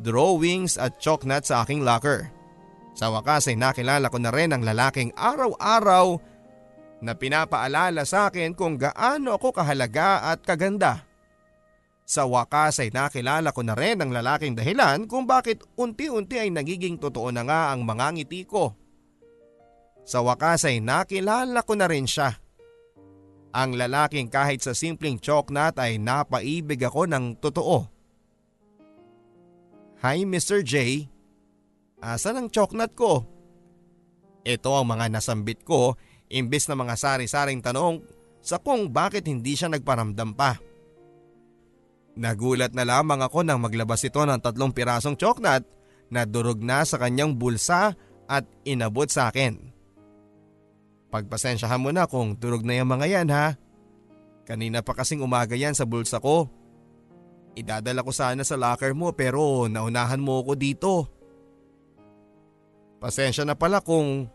drawings 0.00 0.80
at 0.80 0.96
choknat 0.98 1.44
sa 1.44 1.62
aking 1.62 1.84
locker. 1.84 2.32
Sa 2.92 3.08
wakas 3.08 3.48
ay 3.48 3.56
nakilala 3.56 4.12
ko 4.12 4.20
na 4.20 4.32
rin 4.32 4.52
ang 4.52 4.64
lalaking 4.64 5.12
araw-araw 5.16 6.20
na 7.02 7.18
pinapaalala 7.18 8.06
sa 8.06 8.30
akin 8.30 8.54
kung 8.54 8.78
gaano 8.78 9.34
ako 9.34 9.50
kahalaga 9.50 10.30
at 10.30 10.46
kaganda. 10.46 11.02
Sa 12.06 12.30
wakas 12.30 12.78
ay 12.78 12.94
nakilala 12.94 13.50
ko 13.50 13.66
na 13.66 13.74
rin 13.74 13.98
ang 13.98 14.14
lalaking 14.14 14.54
dahilan 14.54 15.10
kung 15.10 15.26
bakit 15.26 15.66
unti-unti 15.74 16.38
ay 16.38 16.54
nagiging 16.54 16.96
totoo 16.96 17.34
na 17.34 17.42
nga 17.42 17.74
ang 17.74 17.82
mga 17.82 18.06
ngiti 18.14 18.46
ko 18.46 18.78
sa 20.02 20.18
wakas 20.22 20.66
ay 20.66 20.82
nakilala 20.82 21.62
ko 21.62 21.78
na 21.78 21.86
rin 21.86 22.06
siya. 22.06 22.34
Ang 23.52 23.76
lalaking 23.76 24.32
kahit 24.32 24.64
sa 24.64 24.72
simpleng 24.72 25.20
choknat 25.20 25.76
ay 25.78 26.00
napaibig 26.00 26.80
ako 26.82 27.06
ng 27.06 27.36
totoo. 27.38 27.84
Hi 30.02 30.26
Mr. 30.26 30.66
J, 30.66 31.06
asan 32.02 32.42
ang 32.42 32.48
choknat 32.50 32.96
ko? 32.98 33.22
Ito 34.42 34.70
ang 34.74 34.90
mga 34.90 35.14
nasambit 35.14 35.62
ko 35.62 35.94
imbes 36.32 36.66
na 36.66 36.74
mga 36.74 36.96
sari-saring 36.96 37.60
tanong 37.60 38.00
sa 38.42 38.58
kung 38.58 38.90
bakit 38.90 39.28
hindi 39.28 39.54
siya 39.54 39.70
nagparamdam 39.70 40.32
pa. 40.34 40.58
Nagulat 42.16 42.76
na 42.76 42.84
lamang 42.84 43.20
ako 43.24 43.44
nang 43.44 43.60
maglabas 43.60 44.04
ito 44.04 44.20
ng 44.20 44.40
tatlong 44.40 44.72
pirasong 44.72 45.16
choknat 45.16 45.64
na 46.12 46.28
durog 46.28 46.60
na 46.60 46.84
sa 46.84 47.00
kanyang 47.00 47.32
bulsa 47.32 47.96
at 48.28 48.44
inabot 48.68 49.08
sa 49.08 49.32
akin. 49.32 49.56
Pagpasensyahan 51.08 51.80
mo 51.80 51.92
na 51.92 52.08
kung 52.08 52.36
turog 52.36 52.64
na 52.64 52.76
yung 52.76 52.88
mga 52.88 53.06
yan 53.08 53.28
ha. 53.32 53.56
Kanina 54.48 54.80
pa 54.80 54.92
kasing 54.96 55.24
umaga 55.24 55.56
yan 55.56 55.76
sa 55.76 55.84
bulsa 55.84 56.20
ko. 56.20 56.48
Idadala 57.52 58.00
ko 58.00 58.12
sana 58.12 58.44
sa 58.44 58.56
locker 58.56 58.96
mo 58.96 59.12
pero 59.12 59.68
naunahan 59.68 60.20
mo 60.20 60.40
ako 60.40 60.52
dito. 60.56 60.92
Pasensya 62.96 63.44
na 63.44 63.56
pala 63.56 63.84
kung 63.84 64.28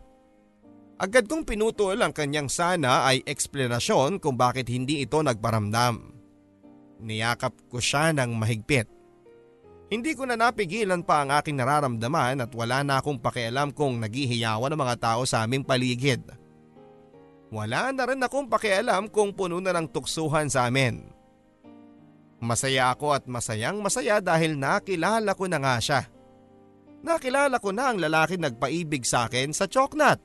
agad 0.98 1.30
kong 1.30 1.46
pinutol 1.46 1.96
ang 2.02 2.10
kanyang 2.10 2.50
sana 2.50 3.06
ay 3.06 3.22
eksplanasyon 3.22 4.18
kung 4.18 4.34
bakit 4.34 4.66
hindi 4.66 5.06
ito 5.06 5.22
nagparamdam. 5.22 6.18
Niyakap 6.98 7.54
ko 7.70 7.78
siya 7.78 8.10
ng 8.10 8.34
mahigpit. 8.34 8.90
Hindi 9.88 10.12
ko 10.12 10.28
na 10.28 10.36
napigilan 10.36 11.00
pa 11.00 11.24
ang 11.24 11.32
aking 11.32 11.56
nararamdaman 11.56 12.44
at 12.44 12.50
wala 12.52 12.84
na 12.84 13.00
akong 13.00 13.16
pakialam 13.22 13.72
kung 13.72 13.96
naghihiyawan 14.02 14.74
ang 14.74 14.80
mga 14.84 14.96
tao 15.00 15.22
sa 15.24 15.46
aming 15.46 15.64
paligid. 15.64 16.20
Wala 17.48 17.88
na 17.96 18.04
rin 18.04 18.20
akong 18.20 18.52
pakialam 18.52 19.08
kung 19.08 19.32
puno 19.32 19.56
na 19.64 19.72
ng 19.72 19.88
tuksuhan 19.88 20.52
sa 20.52 20.68
amin. 20.68 21.08
Masaya 22.38 22.92
ako 22.92 23.16
at 23.16 23.24
masayang 23.24 23.80
masaya 23.80 24.20
dahil 24.20 24.60
nakilala 24.60 25.32
ko 25.32 25.48
na 25.48 25.56
nga 25.56 25.80
siya. 25.80 26.00
Nakilala 27.00 27.56
ko 27.56 27.72
na 27.72 27.88
ang 27.88 27.98
lalaking 28.02 28.44
nagpaibig 28.44 29.08
sa 29.08 29.24
akin 29.24 29.56
sa 29.56 29.64
Choknat. 29.64 30.20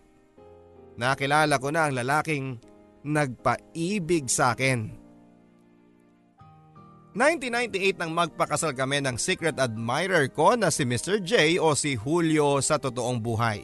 Nakilala 0.98 1.58
ko 1.58 1.74
na 1.74 1.90
ang 1.90 1.94
lalaking 1.98 2.62
nagpaibig 3.04 4.30
sa 4.30 4.54
akin. 4.54 5.04
1998 7.14 8.02
nang 8.02 8.12
magpakasal 8.14 8.74
kami 8.74 9.06
ng 9.06 9.22
secret 9.22 9.62
admirer 9.62 10.34
ko 10.34 10.58
na 10.58 10.74
si 10.74 10.82
Mr. 10.82 11.22
J 11.22 11.62
o 11.62 11.78
si 11.78 11.94
Julio 11.94 12.58
sa 12.58 12.82
totoong 12.82 13.22
buhay. 13.22 13.62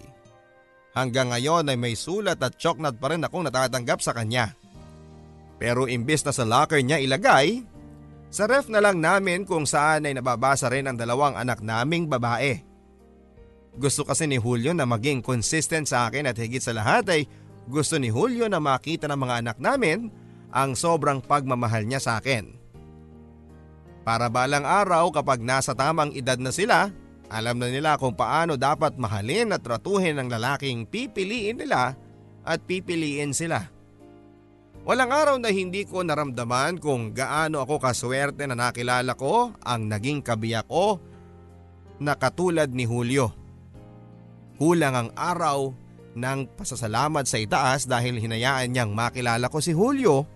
Hanggang 0.93 1.33
ngayon 1.33 1.69
ay 1.73 1.77
may 1.77 1.97
sulat 1.97 2.37
at 2.41 2.57
choknat 2.61 3.01
pa 3.01 3.09
rin 3.09 3.25
akong 3.25 3.49
natatanggap 3.49 4.05
sa 4.05 4.13
kanya. 4.13 4.53
Pero 5.57 5.89
imbis 5.89 6.21
na 6.25 6.33
sa 6.33 6.45
locker 6.45 6.81
niya 6.85 7.01
ilagay, 7.01 7.65
sa 8.29 8.45
ref 8.45 8.69
na 8.69 8.77
lang 8.77 9.01
namin 9.01 9.49
kung 9.49 9.65
saan 9.65 10.05
ay 10.05 10.13
nababasa 10.13 10.69
rin 10.69 10.85
ang 10.85 10.97
dalawang 10.97 11.33
anak 11.33 11.65
naming 11.65 12.05
babae. 12.05 12.68
Gusto 13.77 14.07
kasi 14.07 14.25
ni 14.25 14.41
Julio 14.41 14.73
na 14.73 14.87
maging 14.89 15.21
consistent 15.21 15.85
sa 15.85 16.09
akin 16.09 16.29
at 16.29 16.37
higit 16.39 16.63
sa 16.63 16.73
lahat 16.73 17.05
ay 17.13 17.21
gusto 17.69 18.01
ni 18.01 18.09
Julio 18.09 18.49
na 18.49 18.57
makita 18.57 19.05
ng 19.05 19.19
mga 19.19 19.35
anak 19.45 19.57
namin 19.61 20.09
ang 20.49 20.73
sobrang 20.73 21.21
pagmamahal 21.21 21.85
niya 21.85 22.01
sa 22.01 22.17
akin. 22.17 22.57
Para 24.01 24.25
balang 24.25 24.65
araw 24.65 25.13
kapag 25.13 25.37
nasa 25.45 25.77
tamang 25.77 26.09
edad 26.17 26.41
na 26.41 26.49
sila, 26.49 26.89
alam 27.29 27.61
na 27.61 27.69
nila 27.69 27.93
kung 28.01 28.17
paano 28.17 28.57
dapat 28.57 28.97
mahalin 28.97 29.53
at 29.53 29.61
tratuhin 29.61 30.17
ang 30.17 30.33
lalaking 30.33 30.89
pipiliin 30.89 31.61
nila 31.61 31.93
at 32.41 32.59
pipiliin 32.65 33.37
sila. 33.37 33.69
Walang 34.81 35.13
araw 35.13 35.35
na 35.37 35.53
hindi 35.53 35.85
ko 35.85 36.01
naramdaman 36.01 36.81
kung 36.81 37.13
gaano 37.13 37.61
ako 37.61 37.77
kaswerte 37.77 38.49
na 38.49 38.57
nakilala 38.57 39.13
ko 39.13 39.53
ang 39.61 39.85
naging 39.85 40.25
kabiyak 40.25 40.65
ko 40.65 40.97
na 42.01 42.17
katulad 42.17 42.73
ni 42.73 42.89
Julio. 42.89 43.38
Kulang 44.59 44.91
ang 44.91 45.09
araw 45.15 45.71
ng 46.19 46.39
pasasalamat 46.59 47.23
sa 47.23 47.39
itaas 47.39 47.87
dahil 47.87 48.19
hinayaan 48.19 48.67
niyang 48.67 48.91
makilala 48.91 49.47
ko 49.47 49.63
si 49.63 49.71
Julio, 49.71 50.27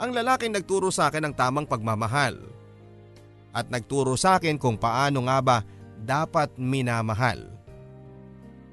ang 0.00 0.16
lalaking 0.16 0.56
nagturo 0.56 0.88
sa 0.88 1.12
akin 1.12 1.28
ng 1.28 1.34
tamang 1.36 1.68
pagmamahal 1.68 2.40
at 3.52 3.68
nagturo 3.68 4.16
sa 4.16 4.40
akin 4.40 4.56
kung 4.56 4.80
paano 4.80 5.28
nga 5.28 5.38
ba 5.44 5.58
dapat 6.00 6.56
minamahal. 6.56 7.52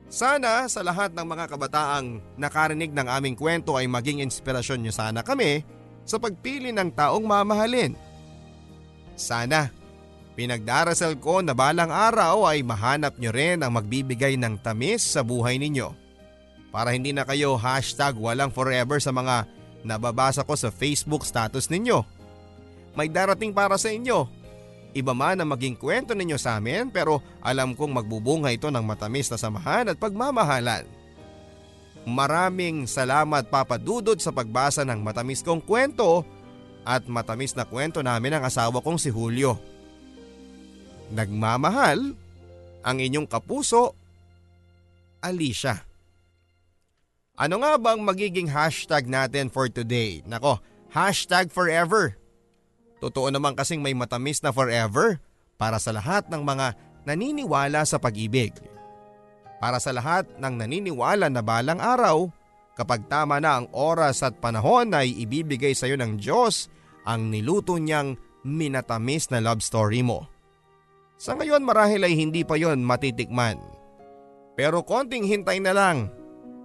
Sana 0.07 0.65
sa 0.65 0.82
lahat 0.82 1.11
ng 1.11 1.27
mga 1.27 1.45
kabataang 1.51 2.39
nakarinig 2.39 2.95
ng 2.95 3.07
aming 3.11 3.36
kwento 3.36 3.75
ay 3.75 3.86
maging 3.86 4.23
inspirasyon 4.23 4.82
niyo 4.82 4.95
sana 4.95 5.21
kami 5.21 5.61
sa 6.07 6.17
pagpili 6.17 6.73
ng 6.73 6.89
taong 6.95 7.27
mamahalin. 7.27 7.93
Sana 9.13 9.69
pinagdarasal 10.39 11.19
ko 11.19 11.43
na 11.43 11.51
balang 11.51 11.91
araw 11.91 12.47
ay 12.47 12.63
mahanap 12.63 13.19
niyo 13.19 13.35
rin 13.35 13.59
ang 13.59 13.75
magbibigay 13.75 14.39
ng 14.39 14.55
tamis 14.63 15.03
sa 15.03 15.19
buhay 15.19 15.59
ninyo. 15.59 15.91
Para 16.71 16.95
hindi 16.95 17.11
na 17.11 17.27
kayo 17.27 17.59
hashtag 17.59 18.15
walang 18.15 18.55
forever 18.55 19.03
sa 19.03 19.11
mga 19.11 19.43
nababasa 19.83 20.47
ko 20.47 20.55
sa 20.55 20.71
Facebook 20.71 21.27
status 21.27 21.67
ninyo. 21.67 22.07
May 22.95 23.11
darating 23.11 23.51
para 23.51 23.75
sa 23.75 23.91
inyo 23.91 24.39
Iba 24.89 25.13
man 25.13 25.37
ang 25.37 25.53
maging 25.53 25.77
kwento 25.77 26.17
ninyo 26.17 26.37
sa 26.41 26.57
amin 26.57 26.89
pero 26.89 27.21
alam 27.45 27.77
kong 27.77 28.01
magbubunga 28.01 28.49
ito 28.49 28.73
ng 28.73 28.81
matamis 28.81 29.29
na 29.29 29.37
samahan 29.37 29.93
at 29.93 30.01
pagmamahalan. 30.01 30.89
Maraming 32.09 32.89
salamat 32.89 33.53
Papa 33.53 33.77
Dudod 33.77 34.17
sa 34.17 34.33
pagbasa 34.33 34.81
ng 34.81 34.97
matamis 35.05 35.45
kong 35.45 35.61
kwento 35.61 36.25
at 36.81 37.05
matamis 37.05 37.53
na 37.53 37.69
kwento 37.69 38.01
namin 38.01 38.41
ng 38.41 38.43
asawa 38.49 38.81
kong 38.81 38.97
si 38.97 39.13
Julio. 39.13 39.61
Nagmamahal 41.10 42.14
ang 42.86 42.97
inyong 42.97 43.26
kapuso, 43.26 43.97
Alicia. 45.20 45.84
Ano 47.39 47.64
nga 47.64 47.80
bang 47.80 47.99
magiging 48.03 48.51
hashtag 48.51 49.07
natin 49.07 49.47
for 49.47 49.72
today? 49.72 50.22
Nako, 50.28 50.60
hashtag 50.91 51.49
forever. 51.49 52.20
Totoo 52.99 53.32
naman 53.32 53.55
kasing 53.55 53.80
may 53.80 53.95
matamis 53.95 54.43
na 54.43 54.51
forever 54.51 55.24
para 55.55 55.80
sa 55.80 55.95
lahat 55.95 56.28
ng 56.28 56.43
mga 56.43 56.76
naniniwala 57.07 57.88
sa 57.88 57.95
pag-ibig. 57.95 58.51
Para 59.60 59.80
sa 59.80 59.95
lahat 59.95 60.28
ng 60.39 60.53
naniniwala 60.55 61.32
na 61.32 61.39
balang 61.39 61.80
araw, 61.80 62.28
kapag 62.76 63.07
tama 63.12 63.43
na 63.43 63.60
ang 63.60 63.68
oras 63.76 64.24
at 64.24 64.39
panahon 64.39 64.95
ay 64.95 65.12
ibibigay 65.12 65.76
sa 65.76 65.88
iyo 65.88 65.99
ng 65.99 66.16
Diyos 66.16 66.72
ang 67.03 67.28
niluto 67.28 67.76
niyang 67.76 68.16
minatamis 68.47 69.28
na 69.32 69.43
love 69.43 69.60
story 69.60 69.99
mo. 69.99 70.38
Sa 71.20 71.36
ngayon 71.36 71.67
marahil 71.67 71.99
ay 72.07 72.15
hindi 72.15 72.47
pa 72.47 72.55
yon 72.55 72.80
matitikman. 72.80 73.59
Pero 74.55 74.88
konting 74.88 75.28
hintay 75.28 75.59
na 75.59 75.76
lang. 75.76 76.07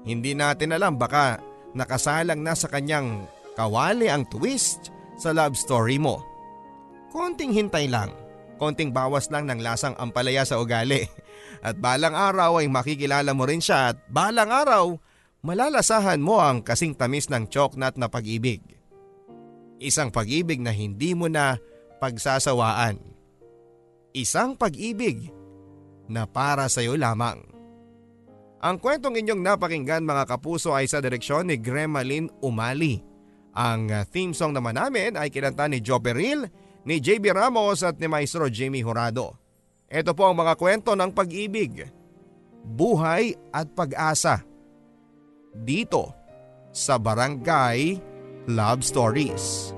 Hindi 0.07 0.39
natin 0.39 0.71
alam 0.71 0.95
baka 0.95 1.43
nakasalang 1.75 2.39
na 2.39 2.55
sa 2.55 2.71
kanyang 2.71 3.27
kawali 3.59 4.07
ang 4.07 4.23
twist 4.31 4.95
sa 5.19 5.35
love 5.35 5.59
story 5.59 5.99
mo. 5.99 6.23
Konting 7.11 7.51
hintay 7.51 7.91
lang, 7.91 8.15
konting 8.63 8.95
bawas 8.95 9.27
lang 9.35 9.51
ng 9.51 9.59
lasang 9.59 9.99
ampalaya 9.99 10.47
sa 10.47 10.63
ugali. 10.63 11.03
At 11.67 11.75
balang 11.75 12.15
araw 12.15 12.63
ay 12.63 12.71
makikilala 12.71 13.35
mo 13.35 13.49
rin 13.49 13.59
siya 13.59 13.93
at 13.93 13.97
balang 14.13 14.53
araw 14.53 15.01
malalasahan 15.41 16.21
mo 16.21 16.37
ang 16.37 16.61
kasing 16.61 16.93
tamis 16.93 17.33
ng 17.33 17.49
choknat 17.49 17.97
na 17.97 18.09
pag-ibig. 18.09 18.61
Isang 19.81 20.13
pag-ibig 20.13 20.61
na 20.61 20.77
hindi 20.77 21.17
mo 21.17 21.25
na 21.29 21.57
pagsasawaan. 22.05 23.14
Isang 24.15 24.55
pag-ibig 24.55 25.27
na 26.07 26.23
para 26.23 26.71
sa 26.71 26.79
iyo 26.79 26.95
lamang. 26.95 27.43
Ang 28.63 28.79
kwentong 28.79 29.19
inyong 29.19 29.43
napakinggan 29.43 30.07
mga 30.07 30.31
kapuso 30.31 30.71
ay 30.71 30.87
sa 30.87 31.03
direksyon 31.03 31.51
ni 31.51 31.59
Gremaline 31.59 32.31
Umali. 32.39 33.03
Ang 33.59 33.91
uh, 33.91 34.07
theme 34.07 34.31
song 34.31 34.55
naman 34.55 34.79
namin 34.79 35.19
ay 35.19 35.35
kinanta 35.35 35.67
ni 35.67 35.83
Joe 35.83 35.99
Peril, 35.99 36.47
ni 36.87 37.03
JB 37.03 37.35
Ramos 37.35 37.83
at 37.83 37.99
ni 37.99 38.07
Maestro 38.07 38.47
Jimmy 38.47 38.87
Horado. 38.87 39.35
Ito 39.91 40.15
po 40.15 40.31
ang 40.31 40.39
mga 40.39 40.55
kwento 40.63 40.95
ng 40.95 41.11
pag-ibig, 41.11 41.83
buhay 42.63 43.35
at 43.51 43.67
pag-asa. 43.75 44.47
Dito 45.51 46.15
sa 46.71 47.03
Barangay 47.03 47.99
Love 48.47 48.83
Stories. 48.87 49.75